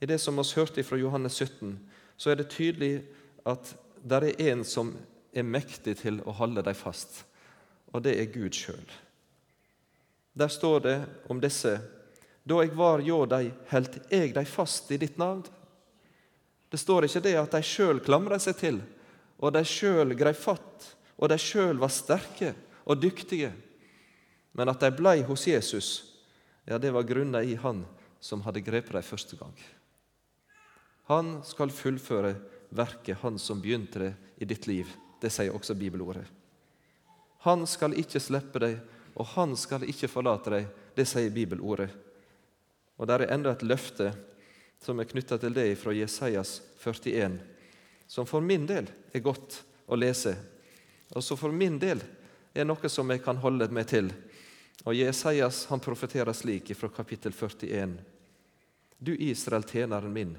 i 0.00 0.06
det 0.06 0.20
som 0.20 0.36
vi 0.36 0.42
hørte 0.54 0.82
fra 0.82 0.96
Johannes 0.96 1.32
17, 1.32 1.78
så 2.16 2.30
er 2.30 2.34
det 2.34 2.50
tydelig 2.50 3.02
at 3.46 3.76
det 4.08 4.22
er 4.22 4.52
en 4.52 4.64
som 4.64 4.96
er 5.34 5.42
mektig 5.42 5.96
til 5.96 6.20
å 6.26 6.32
holde 6.32 6.62
dem 6.62 6.74
fast, 6.74 7.24
og 7.94 8.02
det 8.02 8.16
er 8.18 8.32
Gud 8.34 8.54
sjøl. 8.54 8.86
Der 10.34 10.50
står 10.50 10.80
det 10.82 10.96
om 11.30 11.40
disse 11.40 11.78
Da 12.44 12.58
jeg 12.60 12.74
var 12.76 13.00
hjå 13.00 13.22
dei, 13.30 13.46
heldt 13.70 14.02
jeg 14.12 14.34
dei 14.34 14.44
fast 14.44 14.90
i 14.92 14.98
ditt 15.00 15.14
navn. 15.16 15.40
Det 16.68 16.76
står 16.76 17.06
ikke 17.06 17.22
det 17.24 17.36
at 17.40 17.54
de 17.54 17.62
sjøl 17.64 18.02
klamra 18.04 18.36
seg 18.42 18.58
til, 18.58 18.80
og 19.40 19.54
de 19.54 19.62
sjøl 19.64 20.12
grei 20.18 20.34
fatt, 20.36 20.90
og 21.16 21.30
de 21.32 21.38
sjøl 21.40 21.78
var 21.80 21.94
sterke 21.94 22.52
og 22.84 23.00
dyktige, 23.00 23.52
men 24.52 24.68
at 24.68 24.82
de 24.82 24.90
blei 24.92 25.22
hos 25.24 25.46
Jesus 25.48 25.88
ja, 26.66 26.78
det 26.78 26.92
var 26.92 27.08
grunna 27.08 27.42
i 27.42 27.54
Han 27.54 27.84
som 28.20 28.42
hadde 28.44 28.64
grepet 28.64 28.92
dem 28.92 29.04
første 29.04 29.36
gang. 29.36 29.56
Han 31.12 31.42
skal 31.44 31.72
fullføre 31.72 32.34
verket, 32.72 33.18
han 33.20 33.36
som 33.38 33.60
begynte 33.60 34.00
det 34.00 34.14
i 34.40 34.48
ditt 34.48 34.66
liv. 34.66 34.88
Det 35.20 35.28
sier 35.32 35.52
også 35.52 35.76
bibelordet. 35.76 36.24
Han 37.44 37.66
skal 37.68 37.96
ikke 38.00 38.22
slippe 38.22 38.60
deg, 38.62 38.78
og 39.14 39.28
han 39.36 39.54
skal 39.58 39.86
ikke 39.88 40.10
forlate 40.10 40.52
deg. 40.54 40.68
Det 40.96 41.06
sier 41.08 41.32
bibelordet. 41.34 41.90
Og 42.96 43.08
der 43.10 43.24
er 43.24 43.34
enda 43.34 43.52
et 43.54 43.64
løfte 43.66 44.12
som 44.82 45.00
er 45.00 45.08
knytta 45.08 45.38
til 45.40 45.54
det 45.56 45.70
fra 45.80 45.94
Jesajas 45.94 46.58
41, 46.82 47.38
som 48.06 48.28
for 48.28 48.44
min 48.44 48.66
del 48.68 48.90
er 49.12 49.24
godt 49.24 49.62
å 49.86 49.96
lese, 49.98 50.34
og 51.14 51.24
som 51.24 51.38
for 51.40 51.54
min 51.54 51.78
del 51.80 52.02
er 52.54 52.66
noe 52.68 52.90
som 52.92 53.10
jeg 53.10 53.22
kan 53.24 53.40
holde 53.42 53.70
meg 53.74 53.88
til 53.90 54.12
og 54.84 54.94
Jesajas 54.94 55.66
han 55.66 55.80
profeterer 55.80 56.32
slik 56.32 56.74
fra 56.76 56.88
kapittel 56.88 57.32
41.: 57.32 57.98
Du 58.98 59.16
Israel, 59.16 59.62
tjeneren 59.62 60.12
min, 60.12 60.36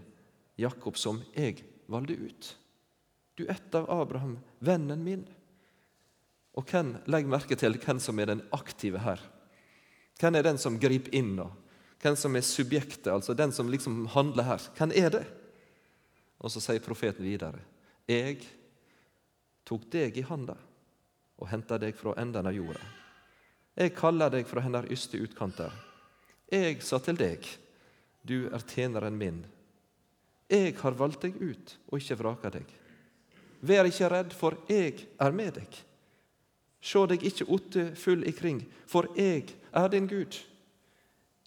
Jakob 0.56 0.98
som 0.98 1.22
jeg 1.34 1.64
valgte 1.86 2.14
ut. 2.14 2.58
Du 3.36 3.46
ett 3.46 3.76
av 3.76 3.90
Abraham, 3.92 4.40
vennen 4.60 5.04
min. 5.04 5.26
Og 6.56 6.68
hvem, 6.72 6.96
Legg 7.12 7.28
merke 7.28 7.58
til 7.60 7.76
hvem 7.82 8.00
som 8.00 8.20
er 8.20 8.32
den 8.32 8.44
aktive 8.56 9.02
her. 9.04 9.22
Hvem 10.20 10.38
er 10.40 10.48
den 10.48 10.60
som 10.62 10.80
griper 10.80 11.14
inn? 11.16 11.36
nå? 11.36 11.50
Hvem 12.02 12.16
som 12.20 12.36
er 12.36 12.46
subjektet, 12.46 13.12
altså 13.12 13.34
den 13.34 13.52
som 13.52 13.70
liksom 13.72 14.06
handler 14.14 14.48
her? 14.48 14.68
Hvem 14.78 14.94
er 14.96 15.10
det? 15.18 15.26
Og 16.40 16.52
så 16.52 16.62
sier 16.62 16.84
profeten 16.84 17.26
videre.: 17.26 17.60
Jeg 18.08 18.44
tok 19.66 19.88
deg 19.92 20.18
i 20.18 20.26
handa 20.28 20.56
og 21.36 21.50
henta 21.50 21.80
deg 21.82 21.96
fra 21.98 22.14
enden 22.22 22.48
av 22.48 22.56
jorda. 22.56 22.84
Jeg 23.76 23.96
kaller 23.98 24.32
deg 24.32 24.48
fra 24.48 24.62
hennes 24.64 24.88
yste 24.92 25.20
utkanter. 25.20 25.74
Jeg 26.52 26.80
sa 26.86 27.00
til 27.04 27.18
deg, 27.20 27.44
du 28.24 28.48
er 28.54 28.64
tjeneren 28.64 29.18
min. 29.18 29.42
Jeg 30.48 30.78
har 30.78 30.96
valgt 30.96 31.26
deg 31.26 31.36
ut 31.42 31.76
og 31.90 32.00
ikke 32.00 32.20
vraka 32.22 32.54
deg. 32.54 32.70
Vær 33.66 33.90
ikke 33.90 34.10
redd, 34.14 34.34
for 34.38 34.56
jeg 34.70 35.08
er 35.20 35.36
med 35.36 35.58
deg. 35.58 35.82
Se 36.86 37.02
deg 37.10 37.24
ikke 37.26 37.48
otte 37.50 37.88
full 37.98 38.26
ikring, 38.30 38.62
for 38.86 39.10
jeg 39.18 39.56
er 39.74 39.90
din 39.90 40.10
Gud. 40.10 40.38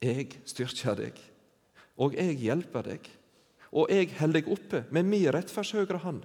Jeg 0.02 0.35
styrker 0.47 0.99
deg, 0.99 1.21
og 1.99 2.14
jeg 2.18 2.38
hjelper 2.42 2.90
deg, 2.90 3.11
og 3.71 3.90
jeg 3.92 4.11
holder 4.18 4.40
deg 4.40 4.50
oppe 4.54 4.85
med 4.95 5.07
min 5.07 5.28
rettferdshøyre 5.35 6.02
hand. 6.02 6.25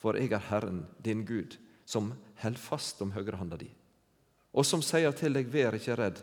For 0.00 0.16
jeg 0.18 0.32
er 0.32 0.48
Herren, 0.50 0.86
din 1.02 1.26
Gud, 1.28 1.58
som 1.84 2.14
holder 2.42 2.62
fast 2.62 3.02
om 3.04 3.12
høyrehanda 3.14 3.58
di 3.60 3.70
og 4.52 4.66
som 4.66 4.82
sier 4.82 5.14
til 5.16 5.36
deg, 5.36 5.50
vær 5.50 5.76
ikke 5.78 5.96
redd, 5.98 6.20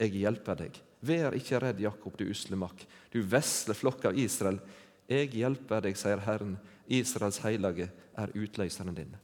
jeg 0.00 0.14
hjelper 0.20 0.58
deg. 0.64 0.76
Vær 1.00 1.36
ikke 1.36 1.60
redd, 1.62 1.80
Jakob, 1.80 2.16
du 2.18 2.28
usle 2.28 2.58
makk, 2.60 2.84
du 3.12 3.22
vesle 3.24 3.76
flokk 3.76 4.10
av 4.10 4.18
Israel. 4.20 4.60
Jeg 5.08 5.32
hjelper 5.32 5.86
deg, 5.86 5.96
sier 5.96 6.20
Herren, 6.26 6.58
Israels 6.90 7.40
hellige 7.44 7.88
er 8.20 8.32
utløseren 8.36 8.96
din. 8.96 9.16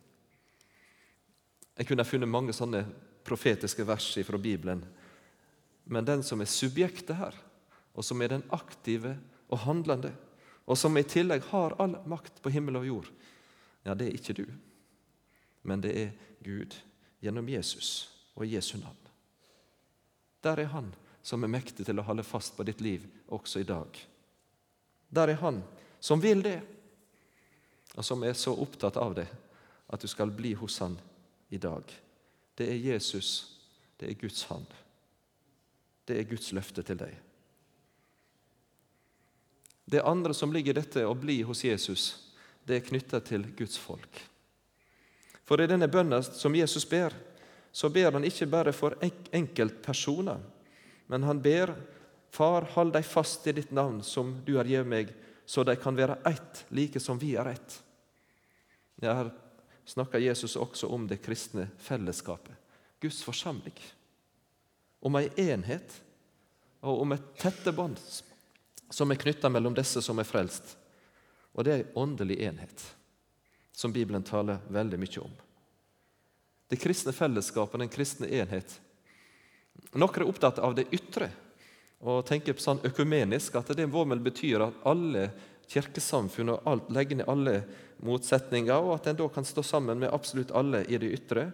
Jeg 1.76 1.88
kunne 1.88 2.06
funnet 2.08 2.30
mange 2.30 2.54
sånne 2.56 2.84
profetiske 3.26 3.84
vers 3.84 4.06
fra 4.24 4.38
Bibelen, 4.40 4.84
men 5.84 6.06
den 6.06 6.22
som 6.26 6.40
er 6.40 6.50
subjektet 6.50 7.18
her, 7.18 7.34
og 7.96 8.04
som 8.04 8.20
er 8.22 8.32
den 8.32 8.44
aktive 8.54 9.16
og 9.48 9.62
handlende, 9.64 10.12
og 10.66 10.78
som 10.78 10.96
i 10.98 11.04
tillegg 11.06 11.44
har 11.52 11.76
all 11.82 11.98
makt 12.08 12.40
på 12.42 12.50
himmel 12.50 12.80
og 12.80 12.86
jord, 12.86 13.10
ja, 13.86 13.94
det 13.94 14.08
er 14.08 14.18
ikke 14.18 14.34
du, 14.34 14.46
men 15.62 15.82
det 15.84 15.92
er 15.94 16.14
Gud 16.42 16.74
gjennom 17.22 17.48
Jesus 17.48 18.08
og 18.34 18.46
Jesu 18.46 18.76
navn. 18.80 18.98
Der 20.42 20.62
er 20.62 20.72
Han 20.74 20.92
som 21.22 21.42
er 21.42 21.50
mektig 21.50 21.86
til 21.86 21.98
å 21.98 22.04
holde 22.06 22.22
fast 22.26 22.54
på 22.56 22.66
ditt 22.66 22.80
liv 22.80 23.06
også 23.34 23.62
i 23.62 23.66
dag. 23.66 23.98
Der 25.10 25.28
er 25.32 25.40
Han 25.42 25.62
som 26.00 26.22
vil 26.22 26.42
det, 26.42 26.60
og 27.96 28.04
som 28.04 28.22
er 28.22 28.34
så 28.38 28.54
opptatt 28.54 28.98
av 29.00 29.14
det 29.16 29.26
at 29.86 30.02
du 30.02 30.06
skal 30.10 30.30
bli 30.34 30.52
hos 30.58 30.78
Han 30.82 30.98
i 31.48 31.58
dag. 31.58 31.84
Det 32.54 32.68
er 32.70 32.80
Jesus, 32.92 33.58
det 33.96 34.10
er 34.10 34.20
Guds 34.20 34.44
hand. 34.50 34.66
Det 36.06 36.18
er 36.18 36.28
Guds 36.30 36.52
løfte 36.56 36.84
til 36.86 36.98
deg. 37.00 37.14
Det 39.86 40.02
andre 40.02 40.34
som 40.34 40.52
ligger 40.52 40.74
i 40.74 40.80
dette 40.80 41.04
å 41.06 41.14
bli 41.14 41.40
hos 41.46 41.62
Jesus, 41.64 42.06
det 42.66 42.80
er 42.80 42.86
knytta 42.88 43.20
til 43.22 43.46
Guds 43.58 43.78
folk. 43.78 44.22
For 45.46 45.62
i 45.62 45.68
denne 45.70 45.86
bønnen 45.90 46.24
som 46.26 46.56
Jesus 46.58 46.88
ber, 46.90 47.14
så 47.70 47.90
ber 47.92 48.16
han 48.16 48.26
ikke 48.26 48.48
bare 48.50 48.72
for 48.74 48.96
enkeltpersoner, 49.02 50.40
men 51.06 51.26
han 51.28 51.42
ber 51.42 51.74
Far, 52.36 52.66
hold 52.74 52.90
deg 52.92 53.06
fast 53.06 53.46
i 53.48 53.54
ditt 53.56 53.70
navn, 53.72 54.02
som 54.04 54.34
du 54.44 54.58
har 54.58 54.68
gitt 54.68 54.84
meg, 54.84 55.12
så 55.48 55.62
de 55.64 55.72
kan 55.80 55.96
være 55.96 56.18
ett, 56.28 56.66
like 56.68 57.00
som 57.00 57.16
vi 57.16 57.30
er 57.38 57.48
ett. 57.54 57.76
Jeg 59.00 59.14
her 59.14 59.30
snakker 59.86 60.18
Jesus 60.18 60.56
også 60.56 60.88
om 60.90 61.06
det 61.08 61.22
kristne 61.22 61.68
fellesskapet, 61.78 62.54
Guds 63.00 63.22
forsamling. 63.22 63.76
Om 65.00 65.18
ei 65.20 65.28
enhet 65.46 66.00
og 66.82 67.02
om 67.04 67.14
et 67.14 67.28
tette 67.38 67.72
bånd 67.72 68.00
som 68.90 69.10
er 69.10 69.20
knytta 69.20 69.50
mellom 69.50 69.74
disse 69.74 70.02
som 70.02 70.18
er 70.18 70.28
frelst. 70.28 70.76
Og 71.54 71.64
det 71.64 71.72
er 71.72 71.84
ei 71.84 71.92
åndelig 71.98 72.40
enhet, 72.48 72.84
som 73.72 73.94
Bibelen 73.94 74.26
taler 74.26 74.62
veldig 74.68 74.98
mye 75.00 75.22
om. 75.22 75.32
Det 76.66 76.80
kristne 76.82 77.14
fellesskapet, 77.14 77.80
den 77.80 77.92
kristne 77.92 78.28
enhet. 78.28 78.80
Noen 79.94 80.18
er 80.18 80.26
opptatt 80.26 80.58
av 80.58 80.74
det 80.74 80.88
ytre 80.94 81.30
og 82.06 82.26
tenker 82.28 82.58
sånn 82.60 82.82
økumenisk 82.84 83.54
at 83.56 83.70
det 83.76 83.86
må 83.88 84.02
vel 84.04 84.20
betyr 84.24 84.66
at 84.66 84.80
alle 84.88 85.28
kirkesamfunn 85.70 86.52
og 86.54 86.66
alt, 86.68 86.90
legger 86.94 87.20
ned 87.20 87.30
alle 87.30 87.54
motsetninger, 88.04 88.76
og 88.76 88.96
at 88.98 89.10
en 89.10 89.18
da 89.18 89.28
kan 89.32 89.44
stå 89.44 89.62
sammen 89.64 89.98
med 90.02 90.12
absolutt 90.12 90.52
alle 90.54 90.84
i 90.84 90.98
det 91.00 91.12
ytre. 91.16 91.50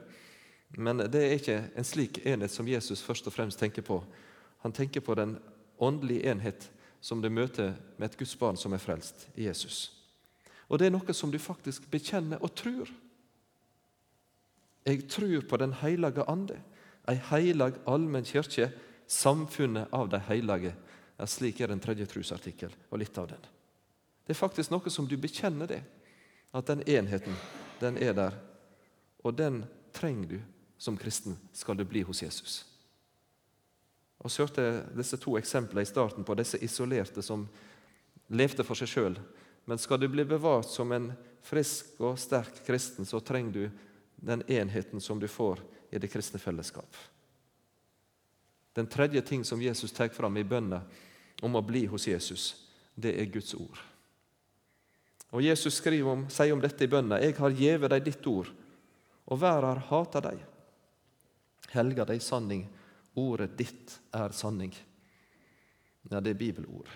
Men 0.77 1.05
det 1.13 1.23
er 1.23 1.37
ikke 1.37 1.59
en 1.77 1.87
slik 1.87 2.23
enhet 2.27 2.53
som 2.53 2.69
Jesus 2.69 3.03
først 3.05 3.27
og 3.29 3.35
fremst 3.35 3.61
tenker 3.61 3.85
på. 3.85 4.01
Han 4.65 4.73
tenker 4.73 5.05
på 5.05 5.15
den 5.19 5.37
åndelige 5.79 6.31
enhet 6.31 6.71
som 7.01 7.23
det 7.23 7.33
møter 7.35 7.75
med 7.99 8.11
et 8.11 8.19
Guds 8.19 8.35
barn 8.39 8.57
som 8.57 8.73
er 8.73 8.83
frelst 8.83 9.27
i 9.35 9.49
Jesus. 9.49 9.91
Og 10.71 10.79
det 10.79 10.89
er 10.89 10.95
noe 10.95 11.15
som 11.15 11.31
du 11.33 11.39
faktisk 11.43 11.89
bekjenner 11.91 12.41
og 12.41 12.55
tror. 12.57 12.91
Jeg 14.87 15.09
tror 15.11 15.43
på 15.47 15.57
Den 15.57 15.75
hellige 15.83 16.25
ande, 16.27 16.59
ei 17.09 17.19
heilag 17.31 17.77
allmenn 17.87 18.27
kirke, 18.27 18.71
samfunnet 19.07 19.91
av 19.93 20.09
de 20.09 20.19
hellige. 20.31 20.75
Ja, 21.19 21.27
slik 21.27 21.61
er 21.61 21.69
den 21.71 21.83
tredje 21.83 22.07
trosartikkel, 22.07 22.73
og 22.91 22.99
litt 22.99 23.19
av 23.19 23.29
den. 23.31 23.43
Det 24.27 24.33
er 24.33 24.39
faktisk 24.39 24.71
noe 24.73 24.91
som 24.91 25.07
du 25.07 25.17
bekjenner 25.21 25.69
det, 25.69 25.83
at 26.53 26.69
den 26.69 26.83
enheten, 26.89 27.37
den 27.81 27.97
er 27.99 28.13
der. 28.17 28.37
Og 29.25 29.37
den 29.37 29.65
trenger 29.93 30.29
du 30.29 30.39
som 30.79 30.97
kristen, 30.97 31.37
skal 31.53 31.77
du 31.77 31.85
bli 31.85 32.03
hos 32.03 32.23
Jesus. 32.23 32.65
Og 34.23 34.31
så 34.31 34.45
hørte 34.45 34.63
jeg 34.63 34.83
disse 34.99 35.19
to 35.19 35.35
eksemplene 35.39 35.83
i 35.83 35.89
starten 35.89 36.27
på 36.27 36.37
disse 36.39 36.61
isolerte 36.63 37.23
som 37.23 37.47
levde 38.31 38.65
for 38.67 38.79
seg 38.79 38.91
sjøl. 38.91 39.17
Men 39.67 39.79
skal 39.79 40.01
du 40.03 40.09
bli 40.11 40.25
bevart 40.27 40.71
som 40.71 40.93
en 40.95 41.11
frisk 41.43 41.99
og 42.03 42.19
sterk 42.23 42.63
kristen, 42.67 43.07
så 43.07 43.21
trenger 43.21 43.53
du 43.53 43.65
den 44.23 44.45
enheten 44.47 45.03
som 45.03 45.19
du 45.19 45.27
får 45.31 45.63
i 45.91 45.99
det 45.99 46.11
kristne 46.11 46.39
fellesskap. 46.39 46.97
Den 48.73 48.87
tredje 48.87 49.21
ting 49.21 49.45
som 49.45 49.63
Jesus 49.63 49.93
tar 49.93 50.09
fram 50.15 50.37
i 50.37 50.47
bønna 50.47 50.81
om 51.43 51.59
å 51.59 51.65
bli 51.67 51.85
hos 51.91 52.07
Jesus, 52.09 52.55
det 52.95 53.17
er 53.21 53.33
Guds 53.33 53.55
ord. 53.59 53.92
Og 55.33 55.43
Jesus 55.43 55.81
om, 56.05 56.27
sier 56.29 56.53
om 56.53 56.61
dette 56.61 56.85
i 56.85 56.89
bønna.: 56.89 57.21
Jeg 57.21 57.37
har 57.39 57.51
gjeve 57.51 57.89
deg 57.89 58.05
ditt 58.05 58.27
ord, 58.27 58.49
og 59.27 59.41
verda 59.41 59.73
har 59.73 59.87
hata 59.89 60.21
deg. 60.21 60.39
Helga 61.73 62.05
deg 62.05 62.21
sanning 62.21 62.69
Ordet 63.15 63.59
ditt 63.59 63.99
er 64.17 64.33
sanning. 64.33 64.73
Ja, 66.09 66.21
det 66.21 66.33
er 66.33 66.39
bibelord. 66.39 66.89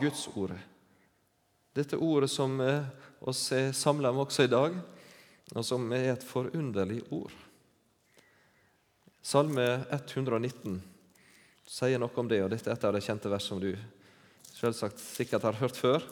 Guds 0.00 0.26
ordet. 0.34 0.58
Dette 1.74 1.98
ordet 1.98 2.30
som 2.30 2.58
oss 3.22 3.46
er 3.54 3.70
samla 3.74 4.10
om 4.10 4.24
også 4.24 4.46
i 4.46 4.50
dag, 4.50 4.74
og 5.54 5.66
som 5.66 5.86
er 5.94 6.12
et 6.12 6.26
forunderlig 6.26 7.00
ord. 7.14 7.32
Salme 9.24 9.64
119 9.94 10.80
sier 11.64 12.02
noe 12.02 12.20
om 12.20 12.28
det, 12.28 12.42
og 12.44 12.50
dette 12.52 12.70
er 12.70 12.76
et 12.76 12.86
av 12.90 12.94
de 12.94 13.02
kjente 13.04 13.30
vers 13.30 13.46
som 13.46 13.62
du 13.62 13.70
selvsagt 14.50 14.98
sikkert 15.00 15.46
har 15.46 15.62
hørt 15.62 15.78
før. 15.78 16.02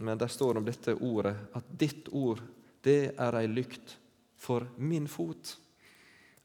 Men 0.00 0.18
der 0.18 0.32
står 0.32 0.56
om 0.56 0.64
dette 0.64 0.94
ordet 0.96 1.34
at 1.56 1.72
ditt 1.78 2.08
ord, 2.16 2.40
det 2.80 3.12
er 3.20 3.36
ei 3.36 3.48
lykt 3.50 3.98
for 4.40 4.64
min 4.80 5.08
fot 5.10 5.56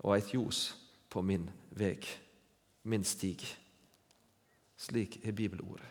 og 0.03 0.17
eit 0.17 0.33
ljos 0.35 0.67
på 1.09 1.23
min 1.23 1.47
veg, 1.71 2.03
min 2.83 3.05
stig. 3.07 3.45
Slik 4.75 5.21
er 5.23 5.35
bibelordet. 5.35 5.87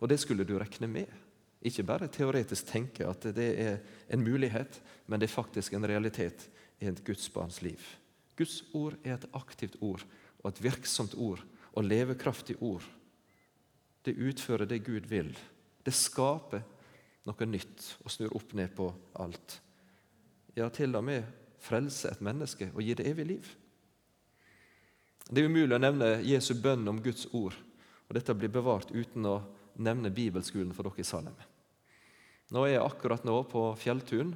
Og 0.00 0.08
det 0.08 0.18
skulle 0.20 0.46
du 0.48 0.56
rekne 0.58 0.88
med. 0.88 1.10
Ikke 1.64 1.84
bare 1.86 2.08
teoretisk 2.12 2.66
tenke 2.72 3.06
at 3.08 3.28
det 3.36 3.50
er 3.60 3.78
en 4.12 4.24
mulighet, 4.24 4.80
men 5.06 5.20
det 5.20 5.28
er 5.28 5.36
faktisk 5.36 5.76
en 5.76 5.86
realitet 5.88 6.48
i 6.80 6.88
et 6.88 7.04
Guds 7.04 7.28
barns 7.32 7.60
liv. 7.64 7.80
Guds 8.36 8.62
ord 8.72 8.96
er 9.04 9.18
et 9.18 9.28
aktivt 9.36 9.76
ord 9.80 10.04
og 10.42 10.50
et 10.50 10.62
virksomt 10.64 11.14
ord 11.14 11.44
og 11.72 11.86
levekraftig 11.86 12.56
ord. 12.60 12.84
Det 14.04 14.16
utfører 14.16 14.68
det 14.68 14.84
Gud 14.84 15.08
vil. 15.08 15.32
Det 15.84 15.92
skaper 15.94 16.64
noe 17.28 17.48
nytt 17.48 17.86
og 18.04 18.12
snur 18.12 18.34
opp 18.36 18.54
ned 18.56 18.72
på 18.76 18.88
alt. 19.20 19.58
Ja, 20.56 20.68
til 20.72 20.94
og 20.96 21.04
med 21.06 21.26
frelse 21.64 22.12
et 22.12 22.22
menneske 22.24 22.70
og 22.72 22.82
gi 22.84 22.96
det 22.96 23.06
evig 23.10 23.26
liv. 23.28 23.52
Det 25.24 25.40
er 25.40 25.48
umulig 25.48 25.76
å 25.76 25.80
nevne 25.80 26.18
Jesu 26.24 26.52
bønn 26.60 26.84
om 26.90 27.00
Guds 27.02 27.26
ord, 27.32 27.56
og 28.08 28.16
dette 28.16 28.36
blir 28.36 28.52
bevart 28.52 28.92
uten 28.92 29.24
å 29.24 29.38
nevne 29.80 30.12
bibelskolen 30.14 30.74
for 30.76 30.86
dere 30.86 31.00
i 31.00 31.08
Salem. 31.08 31.36
Nå 32.52 32.66
er 32.66 32.76
jeg 32.76 32.84
akkurat 32.84 33.24
nå 33.24 33.38
på 33.48 33.62
Fjelltun. 33.80 34.34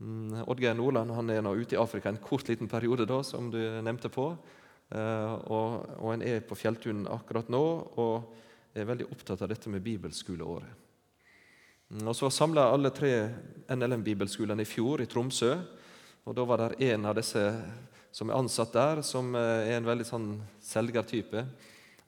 Mm, 0.00 0.40
Oddgeir 0.48 0.74
Nordland 0.78 1.12
han 1.12 1.30
er 1.30 1.44
nå 1.44 1.52
ute 1.58 1.76
i 1.76 1.80
Afrika 1.80 2.08
en 2.08 2.22
kort 2.24 2.48
liten 2.48 2.70
periode, 2.70 3.04
da, 3.06 3.20
som 3.22 3.50
du 3.52 3.60
nevnte 3.84 4.08
på. 4.12 4.30
Eh, 4.90 5.34
og, 5.52 5.84
og 6.00 6.14
en 6.14 6.24
er 6.24 6.40
på 6.42 6.56
Fjelltun 6.58 7.04
akkurat 7.12 7.52
nå 7.52 7.64
og 8.00 8.32
er 8.74 8.86
veldig 8.86 9.08
opptatt 9.10 9.42
av 9.42 9.50
dette 9.50 9.70
med 9.72 9.82
bibelskoleåret. 9.82 10.86
Og 12.06 12.14
Så 12.16 12.30
samla 12.30 12.68
alle 12.70 12.92
tre 12.94 13.12
NLM-bibelskolene 13.68 14.62
i 14.62 14.68
fjor 14.68 15.02
i 15.02 15.06
Tromsø. 15.10 15.56
og 16.24 16.34
Da 16.36 16.44
var 16.44 16.58
det 16.58 16.92
en 16.92 17.06
av 17.06 17.16
disse 17.16 17.42
som 18.12 18.30
er 18.30 18.38
ansatt 18.38 18.72
der, 18.72 19.02
som 19.02 19.34
eh, 19.34 19.70
er 19.70 19.78
en 19.78 19.86
veldig 19.86 20.06
sånn 20.06 20.28
selgertype. 20.62 21.44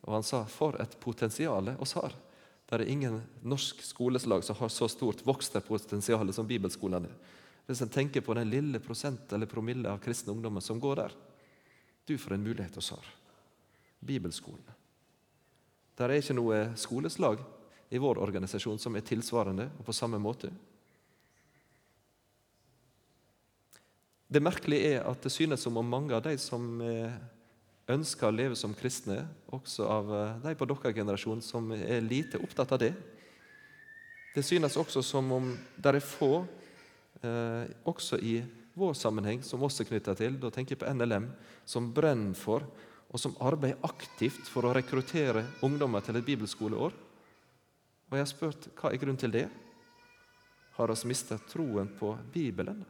Og 0.02 0.14
han 0.14 0.26
sa 0.26 0.44
for 0.50 0.78
et 0.82 0.98
potensial 1.00 1.74
oss 1.78 1.94
har. 1.98 2.14
Det 2.66 2.80
er 2.80 2.90
ingen 2.90 3.20
norsk 3.42 3.82
skoleslag 3.84 4.44
som 4.44 4.56
har 4.58 4.70
så 4.72 4.88
stort 4.88 5.22
voksterpotensial 5.26 6.32
som 6.32 6.46
bibelskolene. 6.48 7.10
Hvis 7.66 7.82
en 7.84 7.92
tenker 7.92 8.24
på 8.24 8.34
den 8.34 8.50
lille 8.50 8.80
prosent 8.82 9.32
eller 9.32 9.50
promille 9.50 9.90
av 9.90 10.00
kristne 10.02 10.32
ungdommer 10.34 10.60
som 10.60 10.80
går 10.80 10.96
der 11.04 11.18
Du, 12.04 12.18
for 12.18 12.34
en 12.34 12.42
mulighet 12.42 12.76
oss 12.76 12.90
har. 12.90 13.04
Bibelskolen. 14.00 14.81
Der 15.98 16.08
er 16.08 16.20
ikke 16.22 16.36
noe 16.36 16.60
skoleslag 16.80 17.42
i 17.92 18.00
vår 18.00 18.20
organisasjon 18.24 18.80
som 18.80 18.96
er 18.96 19.04
tilsvarende 19.04 19.68
og 19.78 19.84
på 19.84 19.94
samme 19.96 20.20
måte. 20.22 20.48
Det 24.32 24.40
merkelige 24.40 24.94
er 24.96 25.04
at 25.04 25.20
det 25.20 25.32
synes 25.32 25.60
som 25.60 25.76
om 25.76 25.88
mange 25.88 26.14
av 26.16 26.22
de 26.24 26.32
som 26.40 26.80
eh, 26.80 27.12
ønsker 27.92 28.30
å 28.30 28.34
leve 28.34 28.56
som 28.56 28.72
kristne, 28.76 29.26
også 29.52 29.88
av 29.92 30.12
eh, 30.16 30.38
de 30.46 30.54
på 30.56 30.68
deres 30.70 30.96
generasjon 30.96 31.42
som 31.44 31.68
er 31.76 32.00
lite 32.00 32.40
opptatt 32.40 32.72
av 32.72 32.80
det 32.80 32.94
Det 34.32 34.40
synes 34.42 34.78
også 34.80 35.02
som 35.04 35.32
om 35.32 35.50
det 35.76 35.90
er 35.92 36.00
få, 36.00 36.46
eh, 37.20 37.68
også 37.84 38.16
i 38.16 38.38
vår 38.74 38.94
sammenheng, 38.96 39.42
som 39.44 39.60
også 39.62 39.82
er 39.82 39.90
knytta 39.90 40.14
til, 40.16 40.38
da 40.40 40.48
tenker 40.48 40.72
jeg 40.72 40.80
på 40.80 40.94
NLM, 40.94 41.28
som 41.68 41.92
brenner 41.92 42.32
for 42.32 42.64
og 43.12 43.20
som 43.20 43.36
arbeider 43.44 43.80
aktivt 43.84 44.48
for 44.48 44.64
å 44.64 44.72
rekruttere 44.74 45.44
ungdommer 45.62 46.04
til 46.04 46.16
et 46.16 46.26
bibelskoleår. 46.26 46.96
Og 48.08 48.16
jeg 48.16 48.24
har 48.24 48.30
spurt 48.30 48.70
hva 48.78 48.90
er 48.90 49.00
grunnen 49.00 49.20
til 49.20 49.34
det. 49.34 49.46
Har 50.78 50.88
vi 50.88 51.12
mistet 51.12 51.44
troen 51.52 51.92
på 51.98 52.14
Bibelen? 52.32 52.80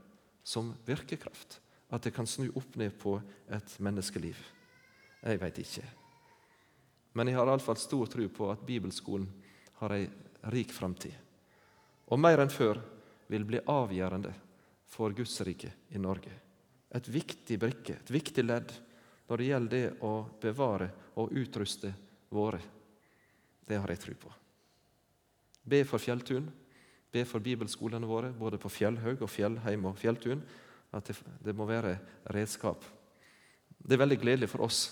som 0.43 0.75
virkekraft. 0.85 1.61
At 1.89 2.03
det 2.03 2.11
kan 2.11 2.27
snu 2.27 2.51
opp 2.55 2.77
ned 2.77 2.99
på 2.99 3.19
et 3.53 3.75
menneskeliv. 3.79 4.39
Jeg 5.23 5.41
veit 5.41 5.59
ikke. 5.61 5.85
Men 7.13 7.29
jeg 7.29 7.37
har 7.37 7.51
iallfall 7.51 7.79
stor 7.79 8.09
tro 8.09 8.29
på 8.33 8.49
at 8.51 8.63
bibelskolen 8.67 9.29
har 9.83 9.95
ei 9.99 10.07
rik 10.55 10.73
framtid. 10.73 11.13
Og 12.09 12.21
mer 12.21 12.41
enn 12.43 12.53
før 12.53 12.81
vil 13.29 13.45
bli 13.49 13.61
avgjørende 13.69 14.33
for 14.89 15.13
Guds 15.17 15.37
rike 15.45 15.73
i 15.93 16.01
Norge. 16.01 16.33
Et 16.93 17.09
viktig 17.09 17.59
brikke, 17.61 17.99
et 18.01 18.13
viktig 18.13 18.45
ledd 18.45 18.73
når 19.33 19.41
det 19.41 19.49
gjelder 19.49 19.73
det 19.73 20.05
å 20.05 20.15
bevare 20.43 20.91
og 21.17 21.33
utruste 21.33 21.95
våre. 22.29 22.61
Det 23.65 23.79
har 23.81 23.89
jeg 23.89 24.03
tro 24.03 24.19
på. 24.27 24.33
Be 25.65 25.81
for 25.89 26.03
Fjelltun 26.03 26.51
be 27.13 27.25
for 27.29 27.45
bibelskolene 27.45 28.09
våre, 28.09 28.33
både 28.33 28.59
på 28.61 28.71
Fjellhaug 28.73 29.23
og 29.23 29.31
Fjellheim 29.31 29.85
og 29.91 29.99
Fjelltun, 30.01 30.43
at 30.93 31.09
det, 31.09 31.17
det, 31.45 31.55
må 31.57 31.67
være 31.69 31.99
redskap. 32.33 32.85
Det 33.77 33.97
er 33.97 34.03
veldig 34.05 34.19
gledelig 34.23 34.49
for 34.53 34.65
oss 34.65 34.85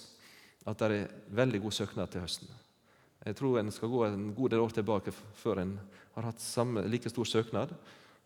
at 0.69 0.81
det 0.83 0.91
er 0.93 1.15
veldig 1.37 1.63
god 1.65 1.77
søknad 1.77 2.13
til 2.13 2.25
høsten. 2.25 2.51
Jeg 3.25 3.37
tror 3.37 3.59
en 3.61 3.73
skal 3.73 3.93
gå 3.93 4.05
en 4.07 4.29
god 4.37 4.53
del 4.53 4.65
år 4.65 4.77
tilbake 4.77 5.13
før 5.41 5.63
en 5.63 5.75
har 6.17 6.29
hatt 6.29 6.45
samme, 6.45 6.85
like 6.89 7.09
stor 7.13 7.29
søknad. 7.29 7.73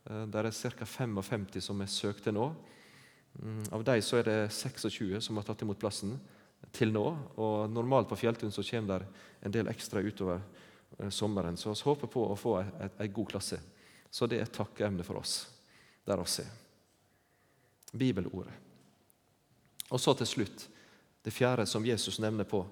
Eh, 0.06 0.24
det 0.30 0.42
er 0.42 0.50
ca. 0.50 0.86
55 0.86 1.60
som 1.62 1.82
er 1.82 1.90
søkte 1.90 2.34
nå. 2.34 2.48
Mm, 3.42 3.64
av 3.70 3.84
dem 3.84 4.02
så 4.02 4.18
er 4.20 4.28
det 4.28 4.38
26 4.52 5.20
som 5.20 5.36
har 5.36 5.46
tatt 5.46 5.62
imot 5.62 5.78
plassen. 5.78 6.18
til 6.72 6.90
nå. 6.92 7.04
Og 7.36 7.70
normalt 7.70 8.08
på 8.08 8.16
Fjelltun 8.16 8.52
så 8.52 8.62
kommer 8.64 8.98
det 8.98 9.06
en 9.46 9.52
del 9.52 9.68
ekstra 9.68 10.00
utover 10.00 10.40
eh, 10.98 11.08
sommeren. 11.08 11.56
Så 11.56 11.70
vi 11.70 11.82
håper 11.84 12.08
på 12.08 12.24
å 12.32 12.36
få 12.36 12.56
ei 12.98 13.08
god 13.08 13.28
klasse. 13.30 13.60
Så 14.10 14.26
det 14.26 14.38
er 14.38 14.46
et 14.48 14.52
takkeemne 14.54 15.04
for 15.04 15.20
oss 15.20 15.46
der 16.04 16.20
oss 16.20 16.38
er. 16.40 16.48
Bibelordet. 17.92 18.52
Og 19.90 20.00
så 20.00 20.14
til 20.14 20.26
slutt 20.26 20.66
det 21.24 21.32
fjerde 21.32 21.66
som 21.66 21.86
Jesus 21.86 22.18
nevner 22.18 22.44
på. 22.44 22.64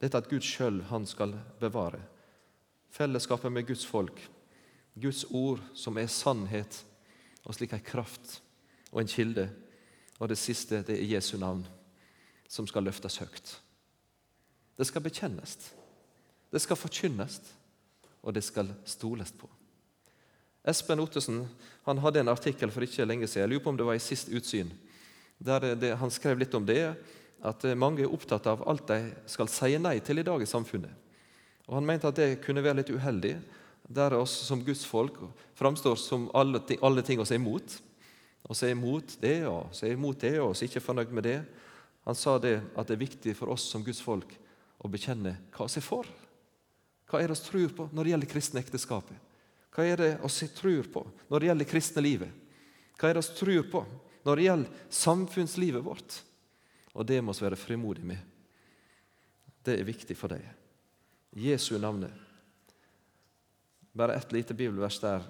Dette 0.00 0.18
at 0.18 0.28
Gud 0.28 0.44
sjøl 0.44 0.82
skal 1.06 1.34
bevare. 1.60 2.00
Fellesskapet 2.90 3.52
med 3.52 3.66
Guds 3.66 3.84
folk. 3.84 4.20
Guds 4.94 5.24
ord, 5.30 5.60
som 5.74 5.96
er 5.98 6.06
sannhet, 6.06 6.84
og 7.44 7.54
slik 7.54 7.74
ei 7.76 7.82
kraft 7.84 8.40
og 8.92 9.02
en 9.02 9.10
kilde. 9.10 9.48
Og 10.18 10.30
det 10.30 10.38
siste, 10.40 10.82
det 10.86 10.96
er 10.96 11.10
Jesu 11.16 11.36
navn, 11.38 11.64
som 12.48 12.66
skal 12.68 12.86
løftes 12.86 13.18
høyt. 13.20 13.56
Det 14.76 14.86
skal 14.86 15.04
bekjennes, 15.04 15.56
det 16.52 16.60
skal 16.60 16.76
forkynnes, 16.76 17.40
og 18.22 18.34
det 18.36 18.44
skal 18.44 18.68
stoles 18.84 19.32
på. 19.32 19.48
Espen 20.66 21.00
Ottesen 21.00 21.44
han 21.86 22.00
hadde 22.02 22.20
en 22.20 22.32
artikkel 22.32 22.72
for 22.74 22.84
ikke 22.84 23.06
lenge 23.06 23.28
siden, 23.28 23.46
jeg 23.46 23.52
lurer 23.54 23.64
på 23.64 23.72
om 23.72 23.78
det 23.78 23.86
var 23.86 23.96
i 23.96 24.02
sist 24.02 24.32
utsyn, 24.34 24.72
der 25.38 25.74
det, 25.78 25.94
han 26.00 26.10
skrev 26.10 26.40
litt 26.40 26.54
om 26.58 26.66
det, 26.66 26.96
at 27.46 27.64
mange 27.78 28.02
er 28.02 28.12
opptatt 28.12 28.48
av 28.50 28.64
alt 28.68 28.88
de 28.88 29.12
skal 29.30 29.50
si 29.52 29.76
nei 29.78 29.98
til 30.04 30.18
i 30.18 30.26
dag 30.26 30.42
i 30.42 30.48
samfunnet. 30.48 30.90
Og 31.66 31.74
Han 31.74 31.86
mente 31.86 32.08
at 32.08 32.18
det 32.18 32.40
kunne 32.44 32.62
være 32.64 32.80
litt 32.80 32.90
uheldig, 32.90 33.36
der 33.86 34.16
oss 34.18 34.32
som 34.48 34.64
Guds 34.66 34.84
folk 34.86 35.18
framstår 35.54 35.98
som 36.00 36.28
alle, 36.34 36.62
alle 36.82 37.02
ting 37.06 37.20
oss 37.22 37.30
er 37.30 37.38
imot. 37.38 37.78
Og 38.46 38.54
så 38.54 38.70
imot 38.70 39.16
det, 39.20 39.40
og 39.50 39.72
så 39.74 39.90
imot 39.90 40.20
det, 40.22 40.36
og 40.40 40.54
så 40.54 40.66
ikke 40.66 40.82
fornøyd 40.82 41.14
med 41.14 41.26
det. 41.26 41.38
Han 42.06 42.14
sa 42.14 42.36
det 42.38 42.60
at 42.78 42.86
det 42.86 42.94
er 42.94 43.02
viktig 43.02 43.34
for 43.34 43.50
oss 43.50 43.64
som 43.66 43.82
Guds 43.84 44.00
folk 44.04 44.30
å 44.78 44.90
bekjenne 44.90 45.34
hva 45.56 45.66
vi 45.66 45.80
er 45.80 45.84
for. 45.84 46.06
Hva 47.10 47.22
er 47.22 47.30
det 47.30 47.38
vi 47.38 47.46
tror 47.48 47.74
på 47.74 47.88
når 47.90 48.04
det 48.04 48.12
gjelder 48.12 48.30
kristne 48.30 48.62
ekteskapet? 48.62 49.18
Hva 49.74 49.84
er 49.84 50.00
det 50.00 50.12
vi 50.22 50.48
tror 50.56 50.90
på 50.94 51.02
når 51.28 51.42
det 51.42 51.50
gjelder 51.50 51.70
kristne 51.70 52.04
livet? 52.04 52.30
Hva 52.96 53.10
er 53.10 53.18
det 53.18 53.26
vi 53.26 53.38
tror 53.40 53.66
på 53.72 53.82
når 54.26 54.38
det 54.38 54.46
gjelder 54.46 54.86
samfunnslivet 55.02 55.84
vårt? 55.86 56.20
Og 56.96 57.06
det 57.06 57.18
må 57.22 57.34
vi 57.36 57.44
være 57.44 57.58
frimodige 57.60 58.08
med. 58.08 58.22
Det 59.66 59.74
er 59.74 59.88
viktig 59.88 60.16
for 60.16 60.30
deg. 60.30 60.46
Jesu 61.36 61.74
navnet. 61.82 62.14
Bare 63.96 64.14
ett 64.14 64.32
lite 64.32 64.54
bibelvers 64.54 65.00
der. 65.02 65.26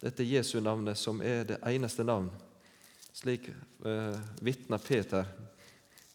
Dette 0.00 0.24
Jesu 0.24 0.60
navnet, 0.60 0.98
som 0.98 1.20
er 1.22 1.44
det 1.44 1.58
eneste 1.68 2.04
navn. 2.04 2.30
Slik 3.12 3.48
eh, 3.48 4.20
vitner 4.40 4.78
Peter 4.78 5.26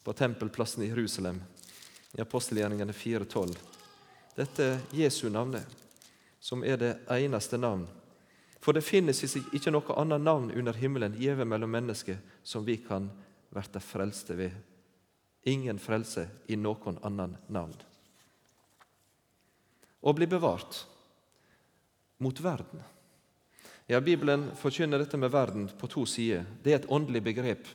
på 0.02 0.12
tempelplassen 0.12 0.82
i 0.82 0.88
Jerusalem 0.88 1.42
i 2.12 2.20
apostelgjerningene 2.20 2.92
4,12. 2.92 3.56
Dette 4.34 4.78
Jesu 4.90 5.28
navnet, 5.30 5.66
som 6.40 6.64
er 6.64 6.76
det 6.76 6.92
eneste 7.10 7.58
navn. 7.58 7.86
For 8.58 8.74
det 8.74 8.82
finnes 8.82 9.22
ikke 9.22 9.70
noe 9.70 9.94
annet 9.94 10.24
navn 10.26 10.50
under 10.50 10.74
himmelen 10.74 11.14
gjeve 11.22 11.46
mellom 11.46 11.70
mennesker 11.70 12.18
som 12.42 12.64
vi 12.66 12.80
kan 12.82 13.06
verte 13.54 13.80
frelste 13.80 14.34
ved. 14.34 14.50
Ingen 15.46 15.78
frelse 15.78 16.26
i 16.50 16.58
noen 16.58 16.98
annen 17.06 17.36
navn. 17.46 17.76
Å 20.02 20.12
bli 20.12 20.26
bevart 20.26 20.82
mot 22.18 22.40
verden. 22.42 22.82
Ja, 23.86 24.00
Bibelen 24.00 24.48
forkynner 24.56 24.98
dette 24.98 25.16
med 25.16 25.30
verden 25.30 25.68
på 25.78 25.86
to 25.86 26.02
sider. 26.06 26.44
Det 26.62 26.72
er 26.72 26.80
et 26.80 26.90
åndelig 26.90 27.22
begrep. 27.22 27.68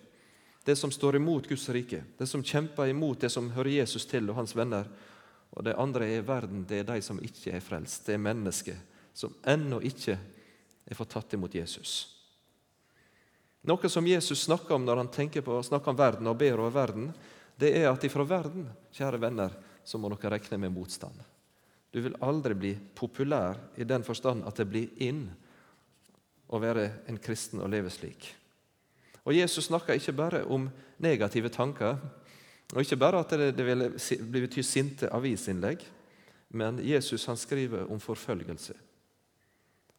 Det 0.63 0.75
som 0.75 0.91
står 0.91 1.15
imot 1.15 1.47
Guds 1.47 1.69
rike, 1.69 2.03
det 2.17 2.27
som 2.27 2.43
kjemper 2.43 2.91
imot 2.91 3.23
det 3.23 3.29
som 3.31 3.47
hører 3.55 3.79
Jesus 3.79 4.05
til 4.05 4.27
og 4.29 4.35
hans 4.41 4.53
venner. 4.55 4.89
Og 5.55 5.63
det 5.65 5.77
andre 5.79 6.09
er 6.11 6.27
verden, 6.27 6.65
det 6.67 6.81
er 6.81 6.89
de 6.91 7.01
som 7.01 7.19
ikke 7.23 7.55
er 7.55 7.63
frelst. 7.63 8.05
Det 8.05 8.17
er 8.17 8.25
mennesker 8.27 8.77
som 9.13 9.33
ennå 9.47 9.81
ikke 9.87 10.17
er 10.85 10.97
fått 10.97 11.15
tatt 11.15 11.33
imot 11.35 11.55
Jesus. 11.55 11.93
Noe 13.67 13.89
som 13.89 14.07
Jesus 14.07 14.43
snakker 14.47 14.75
om 14.75 14.85
når 14.85 15.03
han 15.03 15.11
tenker 15.13 15.43
på, 15.45 15.59
snakker 15.63 15.93
om 15.93 15.99
verden 15.99 16.27
og 16.27 16.39
ber 16.39 16.59
over 16.59 16.73
verden, 16.75 17.11
det 17.55 17.75
er 17.77 17.91
at 17.91 18.03
ifra 18.03 18.25
verden, 18.25 18.65
kjære 18.95 19.19
venner, 19.21 19.53
så 19.83 19.99
må 20.01 20.09
dere 20.11 20.35
regne 20.35 20.59
med 20.63 20.73
motstand. 20.73 21.15
Du 21.91 21.99
vil 22.01 22.17
aldri 22.23 22.55
bli 22.57 22.71
populær 22.95 23.59
i 23.77 23.87
den 23.87 24.03
forstand 24.03 24.43
at 24.47 24.59
det 24.59 24.67
blir 24.71 24.91
inn 25.03 25.27
å 26.51 26.59
være 26.59 26.87
en 27.09 27.19
kristen 27.21 27.61
og 27.63 27.71
leve 27.71 27.91
slik. 27.93 28.27
Og 29.23 29.35
Jesus 29.37 29.69
snakker 29.69 29.97
ikke 29.97 30.15
bare 30.17 30.43
om 30.49 30.67
negative 31.01 31.51
tanker, 31.53 31.97
og 32.71 32.81
ikke 32.81 32.99
bare 32.99 33.21
at 33.21 33.33
det, 33.55 33.65
vil 33.65 33.89
bety 34.31 34.63
sinte 34.63 35.09
avisinnlegg, 35.11 35.83
men 36.55 36.79
Jesus 36.83 37.25
han 37.29 37.39
skriver 37.39 37.89
om 37.91 37.99
forfølgelse. 37.99 38.75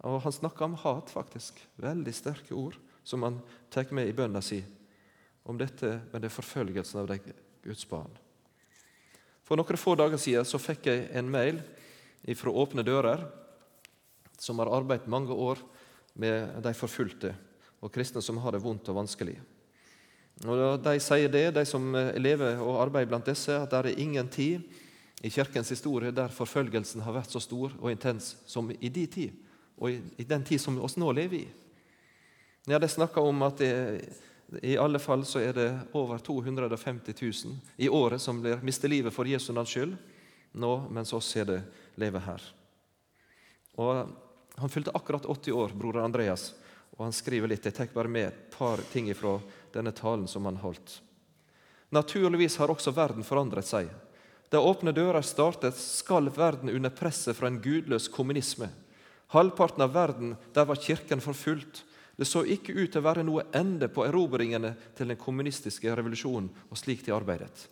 Og 0.03 0.21
Han 0.23 0.33
snakker 0.33 0.65
om 0.65 0.75
hat, 0.75 1.11
faktisk. 1.11 1.61
Veldig 1.77 2.15
sterke 2.15 2.55
ord 2.55 2.77
som 3.05 3.23
han 3.23 3.39
tar 3.71 3.93
med 3.95 4.09
i 4.09 4.15
bønna 4.15 4.43
si 4.43 4.63
om 5.45 5.59
dette 5.59 6.01
med 6.13 6.23
det 6.23 6.31
forfølgelsen 6.31 7.01
av 7.01 7.09
de 7.11 7.19
Guds 7.63 7.87
barn. 7.89 8.11
For 9.43 9.59
noen 9.59 9.79
få 9.79 9.95
dager 9.99 10.19
siden 10.19 10.47
så 10.47 10.59
fikk 10.63 10.87
jeg 10.91 11.09
en 11.19 11.31
mail 11.31 11.61
fra 12.39 12.51
Åpne 12.51 12.85
dører, 12.87 13.25
som 14.39 14.59
har 14.59 14.71
arbeidet 14.71 15.11
mange 15.11 15.35
år 15.35 15.59
med 16.15 16.63
de 16.63 16.75
forfulgte 16.77 17.33
og 17.83 17.93
kristne 17.93 18.23
som 18.23 18.39
har 18.43 18.55
det 18.55 18.63
vondt 18.63 18.89
og 18.93 19.01
vanskelig. 19.01 19.37
Og 20.47 20.81
De 20.83 20.95
sier 21.03 21.31
det, 21.31 21.51
de 21.55 21.65
som 21.69 21.93
lever 22.17 22.61
og 22.63 22.81
arbeider 22.83 23.11
blant 23.11 23.29
disse, 23.29 23.55
at 23.55 23.71
det 23.71 23.93
er 23.93 24.03
ingen 24.03 24.29
tid 24.33 24.63
i 25.23 25.31
Kirkens 25.31 25.71
historie 25.71 26.11
der 26.15 26.33
forfølgelsen 26.35 27.05
har 27.05 27.15
vært 27.15 27.31
så 27.31 27.43
stor 27.43 27.75
og 27.79 27.91
intens 27.93 28.37
som 28.47 28.71
i 28.73 28.89
de 28.89 29.07
tid, 29.07 29.35
og 29.79 29.93
i 29.93 30.27
den 30.27 30.45
tid 30.45 30.61
som 30.61 30.81
oss 30.83 30.97
nå 30.99 31.13
lever 31.15 31.45
i. 31.45 31.49
Ja, 32.67 32.79
De 32.79 32.89
snakker 32.89 33.23
om 33.23 33.43
at 33.43 33.59
det, 33.59 33.73
i 34.63 34.77
alle 34.77 34.99
fall 34.99 35.25
så 35.27 35.41
er 35.41 35.53
det 35.57 35.69
over 35.97 36.19
250 36.19 37.15
000 37.47 37.57
i 37.77 37.89
året 37.89 38.21
som 38.21 38.43
blir 38.43 38.61
mister 38.63 38.91
livet 38.91 39.15
for 39.15 39.27
Jesu 39.27 39.53
navns 39.53 39.73
skyld 39.73 39.95
nå 40.53 40.73
mens 40.93 41.13
oss 41.17 41.31
er 41.41 41.49
det 41.49 41.61
lever 41.97 42.21
her. 42.21 42.43
Og 43.81 44.13
Han 44.61 44.69
fylte 44.69 44.91
akkurat 44.95 45.27
80 45.27 45.53
år, 45.53 45.73
bror 45.75 45.99
Andreas, 46.03 46.55
og 46.97 47.07
han 47.07 47.15
skriver 47.17 47.49
litt. 47.49 47.65
Jeg 47.65 47.75
tar 47.77 47.93
bare 47.95 48.11
med 48.13 48.29
et 48.29 48.45
par 48.53 48.83
ting 48.93 49.09
fra 49.17 49.39
denne 49.73 49.93
talen 49.97 50.29
som 50.29 50.45
han 50.49 50.61
holdt. 50.61 51.01
Naturligvis 51.93 52.57
har 52.61 52.73
også 52.73 52.93
verden 52.97 53.25
forandret 53.25 53.69
seg. 53.69 53.89
Da 54.53 54.61
Åpne 54.61 54.93
dører 54.93 55.25
startet, 55.25 55.77
skalv 55.81 56.37
verden 56.37 56.73
under 56.73 56.93
presset 56.93 57.37
fra 57.37 57.49
en 57.49 57.61
gudløs 57.65 58.09
kommunisme. 58.13 58.69
Halvparten 59.33 59.85
av 59.85 59.95
verden 59.95 60.35
der 60.53 60.69
var 60.69 60.81
kirken 60.81 61.21
forfulgt. 61.25 61.85
Det 62.17 62.29
så 62.29 62.45
ikke 62.45 62.75
ut 62.77 62.93
til 62.93 63.01
å 63.01 63.07
være 63.07 63.25
noe 63.25 63.47
ende 63.57 63.89
på 63.89 64.05
erobringene 64.05 64.75
til 64.97 65.09
den 65.09 65.21
kommunistiske 65.21 65.95
revolusjonen 65.97 66.51
og 66.69 66.81
slik 66.81 67.05
de 67.07 67.15
arbeidet. 67.17 67.65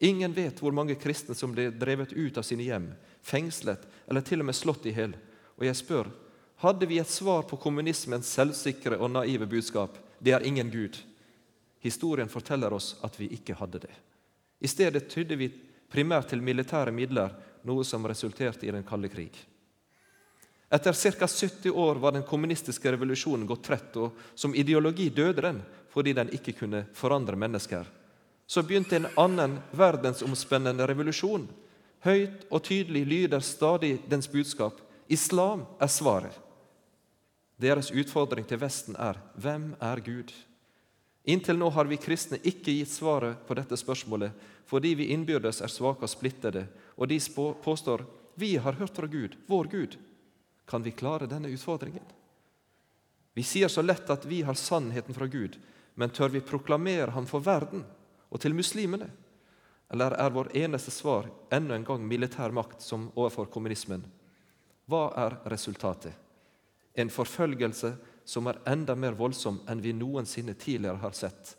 Ingen 0.00 0.32
vet 0.32 0.60
hvor 0.62 0.72
mange 0.72 0.96
kristne 0.96 1.36
som 1.36 1.52
ble 1.52 1.68
drevet 1.74 2.14
ut 2.16 2.40
av 2.40 2.46
sine 2.46 2.64
hjem, 2.64 2.88
fengslet 3.20 3.84
eller 4.08 4.24
til 4.24 4.40
og 4.40 4.48
med 4.48 4.56
slått 4.56 4.88
i 4.88 4.94
hjel. 4.96 5.12
Og 5.58 5.66
jeg 5.66 5.76
spør, 5.76 6.10
hadde 6.62 6.86
vi 6.90 6.98
et 6.98 7.10
svar 7.10 7.44
på 7.48 7.58
kommunismens 7.60 8.30
selvsikre 8.34 8.98
og 8.98 9.10
naive 9.14 9.46
budskap? 9.50 9.98
Det 10.18 10.34
er 10.34 10.46
ingen 10.46 10.70
Gud. 10.70 10.96
Historien 11.82 12.30
forteller 12.30 12.72
oss 12.74 12.96
at 13.06 13.18
vi 13.20 13.30
ikke 13.34 13.56
hadde 13.58 13.82
det. 13.86 13.92
I 14.58 14.70
stedet 14.70 15.06
tydde 15.10 15.38
vi 15.38 15.50
primært 15.90 16.32
til 16.32 16.42
militære 16.42 16.94
midler, 16.94 17.34
noe 17.66 17.84
som 17.86 18.06
resulterte 18.06 18.66
i 18.66 18.74
den 18.74 18.86
kalde 18.86 19.10
krig. 19.10 19.34
Etter 20.70 20.92
ca. 20.92 21.26
70 21.26 21.70
år 21.70 22.00
var 22.02 22.12
den 22.12 22.26
kommunistiske 22.28 22.90
revolusjonen 22.92 23.46
gått 23.46 23.64
trett, 23.70 23.94
og 23.96 24.18
som 24.34 24.54
ideologi 24.54 25.08
døde 25.08 25.42
den 25.42 25.62
fordi 25.88 26.12
den 26.12 26.28
ikke 26.34 26.52
kunne 26.58 26.84
forandre 26.94 27.38
mennesker 27.38 27.86
så 28.48 28.62
begynte 28.62 28.96
en 28.96 29.06
annen 29.14 29.58
verdensomspennende 29.76 30.86
revolusjon. 30.88 31.44
Høyt 32.00 32.46
og 32.48 32.62
tydelig 32.64 33.02
lyder 33.04 33.42
stadig 33.44 33.98
dens 34.08 34.28
budskap. 34.32 34.78
Islam 35.08 35.64
er 35.80 35.90
svaret. 35.90 36.34
Deres 37.58 37.90
utfordring 37.90 38.46
til 38.46 38.60
Vesten 38.62 38.96
er 39.00 39.18
hvem 39.34 39.72
er 39.82 40.02
Gud? 40.04 40.30
Inntil 41.28 41.58
nå 41.58 41.70
har 41.74 41.88
vi 41.90 41.98
kristne 42.00 42.38
ikke 42.38 42.76
gitt 42.76 42.92
svaret 42.92 43.40
på 43.48 43.56
dette 43.58 43.76
spørsmålet 43.76 44.46
fordi 44.68 44.92
vi 44.98 45.08
innbyrdes 45.14 45.62
er 45.64 45.72
svake 45.72 46.04
og 46.04 46.12
splittede, 46.12 46.66
og 47.00 47.08
de 47.08 47.16
påstår 47.64 48.02
vi 48.36 48.50
har 48.60 48.76
hørt 48.76 48.92
fra 48.96 49.08
Gud, 49.08 49.32
vår 49.48 49.70
Gud. 49.72 49.96
Kan 50.68 50.84
vi 50.84 50.92
klare 50.92 51.26
denne 51.26 51.48
utfordringen? 51.48 52.04
Vi 53.32 53.42
sier 53.48 53.72
så 53.72 53.80
lett 53.80 54.10
at 54.12 54.26
vi 54.28 54.42
har 54.44 54.60
sannheten 54.60 55.16
fra 55.16 55.26
Gud, 55.26 55.56
men 55.96 56.12
tør 56.12 56.28
vi 56.36 56.44
proklamere 56.44 57.16
ham 57.16 57.26
for 57.26 57.40
verden? 57.40 57.86
og 58.28 58.40
til 58.42 58.56
muslimene? 58.56 59.08
Eller 59.92 60.16
er 60.20 60.32
vår 60.34 60.50
eneste 60.58 60.92
svar 60.92 61.30
enda 61.54 61.76
en 61.76 61.86
gang 61.86 62.04
militær 62.04 62.52
makt 62.52 62.84
som 62.84 63.08
overfor 63.14 63.48
kommunismen? 63.52 64.04
Hva 64.88 65.10
er 65.20 65.36
resultatet? 65.52 66.14
En 66.94 67.10
forfølgelse 67.12 67.92
som 68.24 68.48
er 68.48 68.58
enda 68.66 68.96
mer 68.96 69.12
voldsom 69.18 69.60
enn 69.68 69.82
vi 69.84 69.92
noensinne 69.92 70.54
tidligere 70.56 71.02
har 71.02 71.12
sett. 71.16 71.54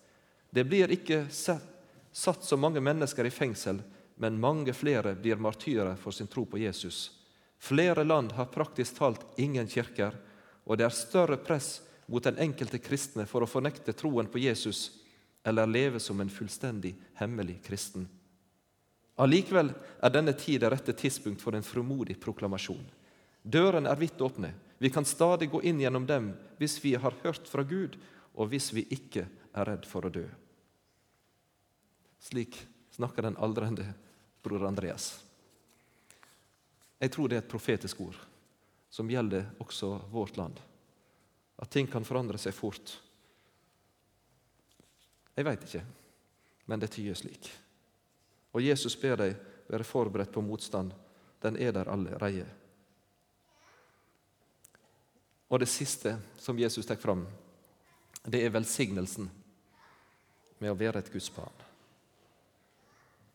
Det 0.50 0.66
blir 0.66 0.92
ikke 0.92 1.28
satt 1.30 2.44
så 2.44 2.58
mange 2.58 2.82
mennesker 2.82 3.26
i 3.26 3.34
fengsel, 3.34 3.84
men 4.18 4.42
mange 4.42 4.74
flere 4.74 5.14
blir 5.16 5.38
martyrer 5.38 5.96
for 5.96 6.12
sin 6.12 6.28
tro 6.28 6.44
på 6.50 6.58
Jesus. 6.58 7.12
Flere 7.60 8.04
land 8.04 8.32
har 8.32 8.50
praktisk 8.50 8.98
talt 8.98 9.24
ingen 9.38 9.68
kirker, 9.68 10.18
og 10.66 10.78
det 10.78 10.90
er 10.90 10.96
større 10.96 11.38
press 11.38 11.80
mot 12.10 12.24
den 12.24 12.42
enkelte 12.42 12.82
kristne 12.82 13.28
for 13.30 13.46
å 13.46 13.50
fornekte 13.50 13.94
troen 13.94 14.28
på 14.28 14.42
Jesus 14.42 14.90
eller 15.46 15.70
leve 15.70 16.02
som 16.02 16.20
en 16.20 16.32
fullstendig 16.34 16.96
hemmelig 17.22 17.60
kristen. 17.64 18.08
Allikevel 19.20 19.70
er 20.02 20.14
denne 20.14 20.34
tid 20.34 20.64
det 20.64 20.72
rette 20.74 20.96
tidspunkt 20.98 21.44
for 21.44 21.56
en 21.56 21.66
frimodig 21.66 22.18
proklamasjon. 22.22 22.86
Dørene 23.44 23.90
er 23.90 24.00
vidt 24.00 24.22
åpne. 24.22 24.54
Vi 24.80 24.90
kan 24.90 25.06
stadig 25.06 25.50
gå 25.52 25.62
inn 25.62 25.80
gjennom 25.82 26.06
dem 26.08 26.32
hvis 26.60 26.78
vi 26.84 26.96
har 26.96 27.16
hørt 27.24 27.48
fra 27.48 27.64
Gud, 27.64 27.98
og 28.36 28.52
hvis 28.52 28.72
vi 28.76 28.86
ikke 28.96 29.26
er 29.54 29.68
redd 29.68 29.88
for 29.88 30.08
å 30.08 30.12
dø. 30.14 30.26
Slik 32.20 32.56
snakker 32.96 33.28
den 33.28 33.38
aldrende 33.40 33.88
bror 34.44 34.68
Andreas. 34.68 35.18
Jeg 37.00 37.12
tror 37.16 37.30
det 37.30 37.40
er 37.40 37.44
et 37.44 37.52
profetisk 37.52 38.02
ord 38.04 38.18
som 38.92 39.10
gjelder 39.12 39.52
også 39.64 39.94
vårt 40.12 40.38
land. 40.40 40.60
At 41.60 41.72
ting 41.72 41.88
kan 41.92 42.08
forandre 42.08 42.40
seg 42.42 42.56
fort. 42.56 42.96
Jeg 45.36 45.48
veit 45.48 45.64
ikke, 45.64 45.84
men 46.68 46.82
det 46.82 46.92
tyder 46.92 47.16
slik. 47.16 47.52
Og 48.56 48.64
Jesus 48.66 48.98
ber 49.00 49.20
deg 49.20 49.36
være 49.70 49.88
forberedt 49.88 50.34
på 50.34 50.44
motstand. 50.44 50.92
Den 51.40 51.60
er 51.62 51.72
der 51.76 51.92
allerede. 51.92 52.48
Og 55.50 55.60
det 55.60 55.70
siste 55.70 56.16
som 56.38 56.60
Jesus 56.60 56.86
tar 56.86 57.00
fram, 57.02 57.26
det 58.24 58.44
er 58.46 58.54
velsignelsen 58.54 59.30
med 60.60 60.72
å 60.72 60.78
være 60.78 61.02
et 61.02 61.12
Guds 61.12 61.30
barn. 61.34 61.66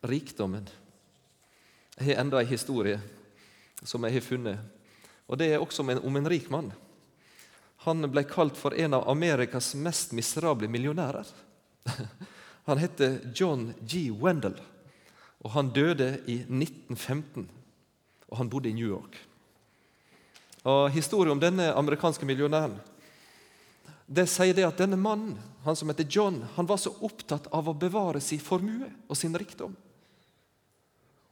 Rikdommen. 0.05 0.69
Jeg 1.97 2.13
har 2.13 2.23
enda 2.23 2.43
en 2.43 2.51
historie 2.51 3.01
som 3.83 4.05
jeg 4.05 4.19
har 4.19 4.27
funnet. 4.27 4.59
Og 5.27 5.39
Det 5.39 5.53
er 5.53 5.63
også 5.63 5.83
om 5.83 5.91
en, 5.91 6.03
om 6.05 6.17
en 6.17 6.29
rik 6.29 6.51
mann. 6.53 6.71
Han 7.85 8.05
ble 8.13 8.25
kalt 8.29 8.57
for 8.57 8.77
en 8.77 8.95
av 8.97 9.09
Amerikas 9.09 9.75
mest 9.75 10.13
miserable 10.13 10.69
millionærer. 10.69 11.27
Han 12.65 12.81
heter 12.81 13.19
John 13.35 13.75
G. 13.85 14.09
Wendell, 14.09 14.57
og 15.45 15.51
han 15.53 15.69
døde 15.69 16.15
i 16.25 16.39
1915. 16.49 17.45
Og 18.31 18.39
han 18.41 18.49
bodde 18.49 18.71
i 18.71 18.73
New 18.73 18.89
York. 18.89 19.19
Og 20.65 20.89
Historien 20.95 21.35
om 21.35 21.41
denne 21.41 21.71
amerikanske 21.77 22.27
millionæren 22.29 22.79
det 24.05 24.27
sier 24.29 24.53
det 24.53 24.67
at 24.67 24.77
denne 24.77 24.99
mannen, 25.01 25.39
han 25.65 25.77
som 25.77 25.89
heter 25.89 26.05
John, 26.11 26.43
han 26.59 26.67
var 26.69 26.77
så 26.77 26.93
opptatt 27.07 27.47
av 27.57 27.71
å 27.71 27.77
bevare 27.77 28.21
sin 28.21 28.43
formue 28.43 28.91
og 29.09 29.17
sin 29.17 29.33
rikdom. 29.33 29.73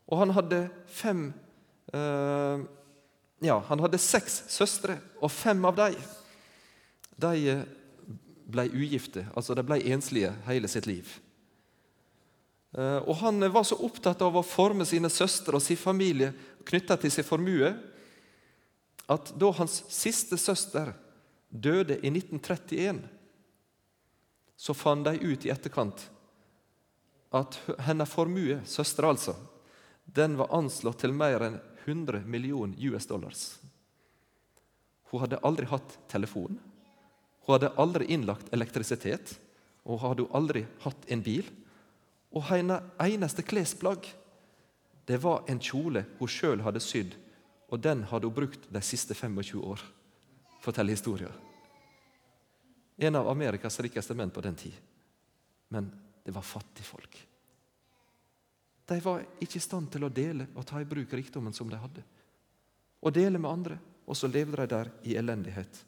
Og 0.08 0.22
han 0.22 0.32
hadde 0.32 0.62
fem 0.88 1.26
eh, 1.92 2.64
Ja, 3.42 3.58
han 3.68 3.82
hadde 3.82 4.00
seks 4.00 4.44
søstre, 4.54 4.96
og 5.20 5.32
fem 5.34 5.64
av 5.68 5.76
dem 5.76 5.96
de 7.22 7.56
ble 8.52 8.68
ugifte. 8.70 9.26
Altså 9.36 9.56
de 9.58 9.64
ble 9.66 9.80
enslige 9.92 10.32
hele 10.46 10.70
sitt 10.70 10.86
liv. 10.86 11.10
Uh, 12.72 13.04
og 13.04 13.18
han 13.20 13.44
var 13.52 13.66
så 13.68 13.76
opptatt 13.84 14.22
av 14.24 14.38
å 14.38 14.44
forme 14.46 14.86
sine 14.88 15.10
søstre 15.12 15.58
og 15.58 15.60
sin 15.60 15.76
familie 15.76 16.30
knytta 16.64 16.96
til 16.96 17.12
sin 17.12 17.26
formue 17.26 17.74
at 19.10 19.32
da 19.38 19.50
hans 19.58 19.82
siste 19.92 20.38
søster 20.38 20.92
døde 21.48 21.98
i 21.98 22.10
1931, 22.10 23.02
så 24.56 24.74
fant 24.74 25.04
de 25.04 25.16
ut 25.18 25.46
i 25.46 25.50
etterkant 25.50 26.06
at 27.32 27.56
hennes 27.86 28.10
formue, 28.10 28.60
søster 28.68 29.08
altså, 29.08 29.34
den 30.04 30.36
var 30.36 30.52
anslått 30.54 31.00
til 31.02 31.14
mer 31.16 31.42
enn 31.46 31.60
100 31.84 32.26
millioner 32.28 32.76
US 32.92 33.08
dollars. 33.08 33.42
Hun 35.10 35.24
hadde 35.24 35.40
aldri 35.44 35.66
hatt 35.68 35.96
telefon. 36.08 36.58
Hun 37.44 37.54
hadde 37.54 37.72
aldri 37.80 38.06
innlagt 38.14 38.52
elektrisitet. 38.54 39.34
Og 39.84 39.98
hun 39.98 40.12
hadde 40.12 40.28
aldri 40.36 40.62
hatt 40.84 41.08
en 41.08 41.24
bil. 41.24 41.48
Og 42.32 42.46
hennes 42.48 42.84
eneste 43.02 43.44
klesplagg 43.44 44.08
det 45.08 45.18
var 45.24 45.42
en 45.50 45.58
kjole 45.60 46.04
hun 46.20 46.30
sjøl 46.30 46.62
hadde 46.62 46.80
sydd, 46.80 47.16
og 47.72 47.80
den 47.80 48.04
hadde 48.04 48.28
hun 48.28 48.36
brukt 48.36 48.68
de 48.68 48.80
siste 48.84 49.16
25 49.16 49.62
år, 49.64 49.80
forteller 50.60 50.92
historien. 50.92 51.32
En 53.00 53.16
av 53.16 53.30
Amerikas 53.32 53.80
rikeste 53.80 54.14
menn 54.14 54.30
på 54.30 54.42
den 54.44 54.58
tid. 54.60 54.74
Men 55.72 55.88
det 56.22 56.34
var 56.36 56.44
fattigfolk. 56.44 57.16
De 58.86 58.98
var 59.00 59.24
ikke 59.40 59.56
i 59.56 59.64
stand 59.64 59.88
til 59.94 60.04
å 60.04 60.12
dele 60.12 60.50
og 60.52 60.66
ta 60.68 60.82
i 60.82 60.88
bruk 60.88 61.14
rikdommen 61.16 61.54
som 61.56 61.70
de 61.70 61.80
hadde. 61.80 62.04
Og 63.00 63.14
dele 63.16 63.40
med 63.40 63.50
andre, 63.50 63.78
og 64.04 64.18
så 64.18 64.28
levde 64.28 64.60
de 64.60 64.68
der 64.68 64.90
i 65.08 65.16
elendighet. 65.16 65.80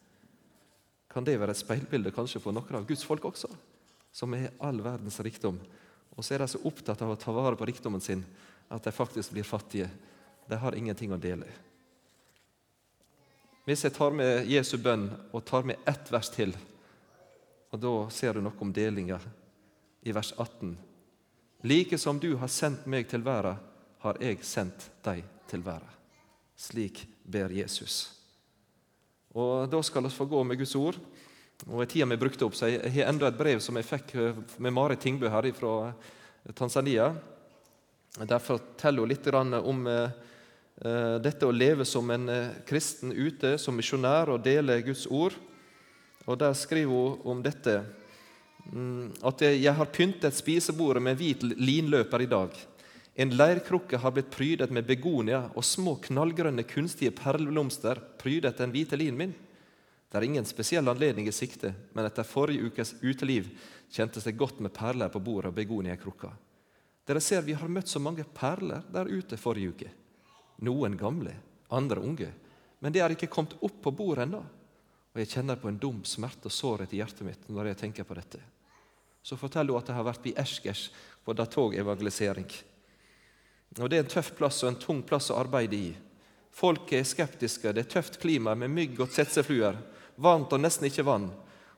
Kan 1.12 1.26
det 1.26 1.36
være 1.38 1.52
et 1.52 1.60
speilbilde 1.60 2.14
kanskje 2.16 2.40
for 2.42 2.56
noen 2.56 2.80
av 2.80 2.88
Guds 2.88 3.04
folk 3.06 3.28
også, 3.28 3.50
som 4.10 4.32
har 4.32 4.56
all 4.64 4.80
verdens 4.82 5.20
rikdom? 5.22 5.60
Og 6.16 6.24
så 6.24 6.34
er 6.34 6.42
de 6.42 6.48
så 6.54 6.62
opptatt 6.64 7.04
av 7.04 7.12
å 7.12 7.20
ta 7.20 7.34
vare 7.34 7.60
på 7.60 7.68
rikdommen 7.68 8.02
sin 8.02 8.24
at 8.72 8.82
de 8.82 8.94
faktisk 8.94 9.36
blir 9.36 9.46
fattige. 9.46 9.90
De 10.48 10.56
har 10.58 10.74
ingenting 10.78 11.12
å 11.12 11.20
dele. 11.20 11.50
Hvis 13.64 13.86
jeg 13.86 13.94
tar 13.96 14.12
med 14.12 14.44
Jesu 14.44 14.76
bønn 14.76 15.06
og 15.32 15.44
tar 15.48 15.64
med 15.64 15.80
ett 15.88 16.10
vers 16.12 16.28
til, 16.28 16.50
og 17.72 17.80
da 17.80 17.92
ser 18.12 18.36
du 18.36 18.44
noe 18.44 18.60
om 18.60 18.72
delinga 18.76 19.16
i 20.04 20.12
vers 20.12 20.34
18. 20.36 20.74
Like 21.64 21.96
som 21.98 22.20
du 22.20 22.34
har 22.36 22.52
sendt 22.52 22.84
meg 22.86 23.08
til 23.08 23.24
verden, 23.24 23.56
har 24.04 24.20
jeg 24.20 24.44
sendt 24.44 24.90
deg 25.06 25.22
til 25.48 25.64
verden. 25.64 25.88
Slik 26.60 27.06
ber 27.24 27.54
Jesus. 27.56 28.12
Og 29.32 29.64
Da 29.72 29.80
skal 29.82 30.04
vi 30.04 30.12
få 30.12 30.28
gå 30.28 30.44
med 30.44 30.60
Guds 30.60 30.74
ord. 30.76 31.00
Og 31.64 31.82
i 31.82 31.86
tida 31.88 32.06
vi 32.10 32.20
brukte 32.20 32.44
opp, 32.44 32.54
så 32.54 32.68
Jeg 32.68 32.92
har 32.92 33.08
enda 33.08 33.28
et 33.28 33.38
brev 33.38 33.60
som 33.60 33.76
jeg 33.76 33.88
fikk 33.88 34.14
eh, 34.14 34.36
med 34.58 34.72
Marit 34.72 35.00
Tingbø 35.00 35.28
her 35.28 35.52
fra 35.56 35.94
Tanzania. 36.52 37.14
Der 38.20 38.38
forteller 38.38 39.00
hun 39.00 39.08
litt 39.08 39.26
om 39.32 39.86
eh, 39.86 40.10
dette 40.74 41.46
å 41.46 41.54
leve 41.54 41.84
som 41.86 42.08
en 42.10 42.26
kristen 42.66 43.12
ute, 43.14 43.54
som 43.62 43.76
misjonær 43.78 44.32
og 44.34 44.42
dele 44.42 44.80
Guds 44.82 45.04
ord. 45.06 45.36
Og 46.26 46.38
Der 46.38 46.56
skriver 46.58 46.90
hun 46.90 47.20
om 47.30 47.42
dette 47.44 47.76
Mm, 48.72 49.12
at 49.20 49.42
jeg 49.44 49.72
har 49.76 49.90
pyntet 49.92 50.36
spisebordet 50.36 51.02
med 51.04 51.18
hvit 51.20 51.42
linløper 51.42 52.24
i 52.24 52.30
dag. 52.30 52.54
En 53.14 53.34
leirkrukke 53.36 53.98
har 54.00 54.14
blitt 54.14 54.32
prydet 54.32 54.72
med 54.74 54.86
begonia, 54.88 55.44
og 55.54 55.66
små 55.66 55.98
knallgrønne 56.02 56.64
kunstige 56.66 57.14
perleblomster 57.14 58.00
prydet 58.18 58.58
den 58.58 58.72
hvite 58.74 58.98
linen 58.98 59.20
min. 59.20 59.34
Det 60.08 60.18
er 60.18 60.26
ingen 60.26 60.46
spesiell 60.46 60.88
anledning 60.88 61.28
i 61.28 61.34
sikte, 61.34 61.74
men 61.92 62.08
etter 62.08 62.26
forrige 62.26 62.70
ukes 62.70 62.94
uteliv 63.02 63.50
kjentes 63.92 64.26
det 64.26 64.38
godt 64.38 64.62
med 64.64 64.74
perler 64.74 65.12
på 65.12 65.22
bordet 65.22 65.52
og 65.52 65.58
begonia 65.58 65.94
i 65.94 66.00
krukka. 66.00 66.32
Dere 67.04 67.20
ser 67.20 67.44
vi 67.44 67.54
har 67.54 67.70
møtt 67.70 67.90
så 67.90 68.00
mange 68.00 68.24
perler 68.24 68.86
der 68.94 69.10
ute 69.10 69.36
forrige 69.38 69.74
uke. 69.74 69.90
Noen 70.62 70.96
gamle, 70.96 71.34
andre 71.68 72.00
unge. 72.00 72.30
Men 72.78 72.92
det 72.92 73.00
er 73.02 73.14
ikke 73.14 73.30
kommet 73.32 73.56
opp 73.64 73.80
på 73.82 73.92
bordet 73.96 74.26
ennå. 74.28 74.42
Og 75.14 75.20
jeg 75.22 75.30
kjenner 75.30 75.58
på 75.58 75.70
en 75.70 75.78
dum 75.78 76.02
smerte 76.06 76.50
og 76.50 76.54
sårhet 76.54 76.92
i 76.94 76.98
hjertet 76.98 77.26
mitt 77.26 77.48
når 77.48 77.70
jeg 77.70 77.80
tenker 77.84 78.06
på 78.06 78.16
dette. 78.18 78.40
Så 79.24 79.38
forteller 79.40 79.72
hun 79.72 79.80
at 79.80 79.88
det 79.88 79.96
har 79.96 80.06
vært 80.06 80.26
i 80.28 80.34
Eskers 80.36 80.88
på 81.24 81.32
datogevangelisering. 81.32 82.48
Og 83.80 83.90
Det 83.90 83.98
er 83.98 84.04
en 84.04 84.10
tøff 84.10 84.34
plass 84.38 84.62
og 84.62 84.72
en 84.72 84.82
tung 84.82 85.00
plass 85.02 85.30
å 85.32 85.38
arbeide 85.40 85.78
i. 85.78 85.94
Folk 86.54 86.92
er 86.92 87.06
skeptiske, 87.06 87.72
det 87.72 87.86
er 87.86 87.90
tøft 87.96 88.20
klima 88.22 88.54
med 88.54 88.70
mygg 88.70 89.00
og 89.00 89.10
tsetsefluer. 89.10 89.78
Varmt 90.22 90.52
og 90.54 90.60
nesten 90.62 90.86
ikke 90.86 91.06
vann. 91.06 91.30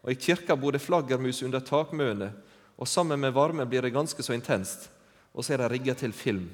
Og 0.02 0.10
I 0.12 0.18
kirka 0.20 0.56
bor 0.56 0.74
det 0.74 0.82
flaggermus 0.84 1.40
under 1.46 1.62
takmøene, 1.64 2.32
og 2.76 2.88
sammen 2.88 3.20
med 3.20 3.32
varmen 3.32 3.68
blir 3.68 3.86
det 3.86 3.94
ganske 3.94 4.22
så 4.22 4.34
intenst. 4.36 4.90
Og 5.32 5.44
så 5.44 5.54
er 5.54 5.62
det 5.62 5.70
rigga 5.72 5.94
til 5.96 6.12
film. 6.12 6.50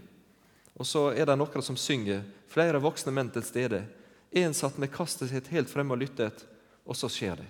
Og 0.79 0.87
så 0.89 1.11
er 1.13 1.27
det 1.29 1.37
noen 1.37 1.65
som 1.65 1.77
synger, 1.77 2.23
flere 2.49 2.81
voksne 2.81 3.13
menn 3.13 3.31
til 3.33 3.45
stede. 3.45 3.83
En 4.31 4.55
satt 4.57 4.79
med 4.81 4.93
kastet 4.93 5.31
sitt 5.31 5.51
helt 5.53 5.71
frem 5.71 5.91
og 5.93 6.01
lyttet. 6.01 6.47
Og 6.89 6.97
så 6.97 7.11
skjer 7.13 7.37
det. 7.43 7.49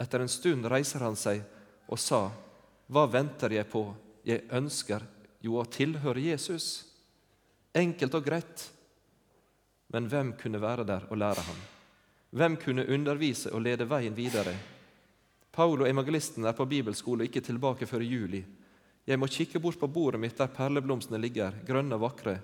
Etter 0.00 0.22
en 0.22 0.30
stund 0.30 0.68
reiser 0.70 1.02
han 1.04 1.16
seg 1.16 1.42
og 1.88 1.98
sa, 1.98 2.30
'Hva 2.88 3.06
venter 3.10 3.50
jeg 3.50 3.70
på? 3.70 3.94
Jeg 4.24 4.48
ønsker 4.50 5.02
jo 5.40 5.58
å 5.58 5.64
tilhøre 5.64 6.20
Jesus.' 6.20 6.84
Enkelt 7.74 8.14
og 8.14 8.24
greit. 8.24 8.70
Men 9.92 10.08
hvem 10.08 10.32
kunne 10.32 10.60
være 10.60 10.84
der 10.84 11.06
og 11.10 11.18
lære 11.18 11.40
ham? 11.40 11.60
Hvem 12.30 12.56
kunne 12.56 12.88
undervise 12.88 13.52
og 13.52 13.62
lede 13.62 13.84
veien 13.88 14.16
videre? 14.16 14.56
Paul 15.52 15.82
og 15.82 15.88
evangelisten 15.88 16.44
er 16.44 16.52
på 16.52 16.64
bibelskole 16.64 17.24
og 17.24 17.28
ikke 17.28 17.44
tilbake 17.44 17.86
før 17.86 18.00
i 18.00 18.08
juli. 18.08 18.44
Jeg 19.06 19.20
må 19.22 19.28
kikke 19.30 19.60
bort 19.62 19.78
på 19.78 19.90
bordet 19.90 20.20
mitt 20.20 20.38
der 20.38 20.50
perleblomstene 20.50 21.20
ligger, 21.22 21.54
grønne 21.66 21.94
og 21.94 22.02
vakre. 22.08 22.40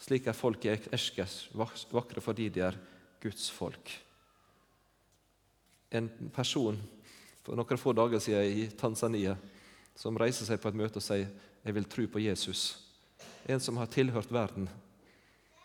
Slik 0.00 0.28
er 0.30 0.38
folk 0.38 0.64
i 0.64 0.76
Eskes 0.94 1.48
vakre 1.54 2.22
fordi 2.22 2.48
de 2.48 2.62
er 2.68 2.78
Guds 3.20 3.50
folk 3.52 3.90
en 5.90 6.08
person 6.34 6.78
for 7.42 7.58
noen 7.58 7.80
få 7.80 7.92
dager 7.96 8.22
siden 8.22 8.58
i 8.62 8.66
Tanzania 8.78 9.34
som 9.98 10.18
reiser 10.18 10.46
seg 10.46 10.60
på 10.62 10.70
et 10.70 10.78
møte 10.78 11.00
og 11.00 11.04
sier 11.04 11.30
jeg 11.60 11.76
vil 11.76 11.88
tro 11.90 12.06
på 12.08 12.22
Jesus. 12.22 12.62
En 13.50 13.60
som 13.60 13.76
har 13.76 13.90
tilhørt 13.92 14.30
verden, 14.32 14.68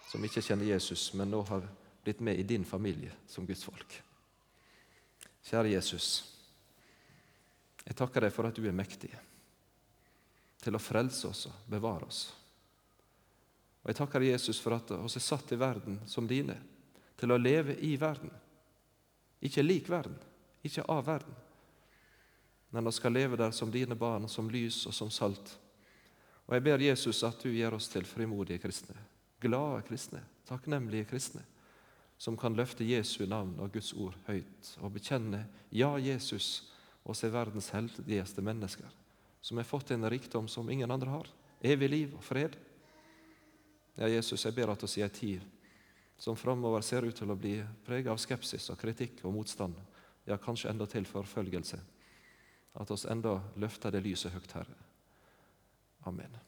som 0.10 0.24
ikke 0.26 0.44
kjenner 0.44 0.68
Jesus, 0.68 1.14
men 1.16 1.30
nå 1.32 1.40
har 1.48 1.64
blitt 2.04 2.20
med 2.26 2.40
i 2.40 2.48
din 2.48 2.66
familie 2.68 3.14
som 3.32 3.46
Guds 3.48 3.64
folk. 3.64 3.96
Kjære 5.46 5.72
Jesus. 5.76 6.10
Jeg 7.86 7.96
takker 7.96 8.26
deg 8.26 8.34
for 8.34 8.50
at 8.50 8.58
du 8.58 8.66
er 8.66 8.76
mektig 8.76 9.14
til 10.66 10.76
å 10.76 10.82
frelse 10.82 11.30
oss 11.30 11.46
og 11.52 11.70
bevare 11.70 12.10
oss. 12.10 12.26
Og 13.84 13.92
Jeg 13.92 14.00
takker 14.00 14.26
Jesus 14.26 14.60
for 14.60 14.74
at 14.74 14.92
oss 14.98 15.16
er 15.20 15.22
satt 15.22 15.52
i 15.54 15.60
verden 15.62 16.00
som 16.10 16.26
dine, 16.28 16.58
til 17.16 17.32
å 17.32 17.38
leve 17.38 17.78
i 17.86 17.94
verden. 18.02 18.32
Ikke 19.46 19.64
lik 19.64 19.92
verden, 19.94 20.18
ikke 20.66 20.88
av 20.90 21.06
verden, 21.06 21.36
men 22.74 22.90
vi 22.90 22.92
skal 22.92 23.14
leve 23.14 23.38
der 23.38 23.54
som 23.56 23.70
dine 23.72 23.96
barn, 23.96 24.26
som 24.28 24.50
lys 24.52 24.82
og 24.90 24.94
som 24.94 25.12
salt. 25.14 25.54
Og 26.46 26.56
Jeg 26.58 26.64
ber 26.66 26.82
Jesus 26.82 27.22
at 27.24 27.40
du 27.40 27.54
gjør 27.54 27.78
oss 27.78 27.88
til 27.88 28.06
frimodige 28.10 28.60
kristne, 28.60 28.98
glade 29.40 29.86
kristne, 29.88 30.24
takknemlige 30.50 31.08
kristne, 31.14 31.46
som 32.18 32.38
kan 32.38 32.56
løfte 32.58 32.84
Jesu 32.84 33.26
navn 33.30 33.54
og 33.60 33.72
Guds 33.72 33.94
ord 33.94 34.18
høyt 34.28 34.74
og 34.82 34.92
bekjenne 34.98 35.46
ja, 35.70 35.94
Jesus, 36.00 36.72
oss 37.06 37.24
er 37.24 37.34
verdens 37.34 37.70
heldigste 37.76 38.42
mennesker, 38.42 38.90
som 39.46 39.58
har 39.58 39.64
fått 39.64 39.92
en 39.92 40.10
rikdom 40.10 40.48
som 40.48 40.70
ingen 40.70 40.92
andre 40.92 41.10
har, 41.10 41.28
evig 41.62 41.90
liv 41.90 42.14
og 42.18 42.24
fred. 42.26 42.56
Ja, 43.96 44.08
Jesus, 44.10 44.42
jeg 44.42 44.56
ber 44.58 44.72
at 44.74 44.84
oss 44.84 44.98
i 44.98 45.04
ei 45.06 45.12
tid 45.14 45.44
som 46.18 46.38
framover 46.40 46.82
ser 46.82 47.06
ut 47.06 47.14
til 47.14 47.30
å 47.30 47.38
bli 47.38 47.60
preget 47.86 48.10
av 48.10 48.18
skepsis 48.18 48.72
og 48.74 48.80
kritikk 48.82 49.22
og 49.28 49.36
motstand, 49.36 49.78
ja, 50.26 50.40
kanskje 50.42 50.72
enda 50.72 50.88
til 50.90 51.06
forfølgelse, 51.06 51.78
at 52.82 52.92
oss 52.92 53.06
enda 53.12 53.38
løfter 53.62 53.94
det 53.94 54.02
lyset 54.08 54.34
høyt, 54.34 54.58
Herre. 54.58 54.80
Amen. 56.10 56.40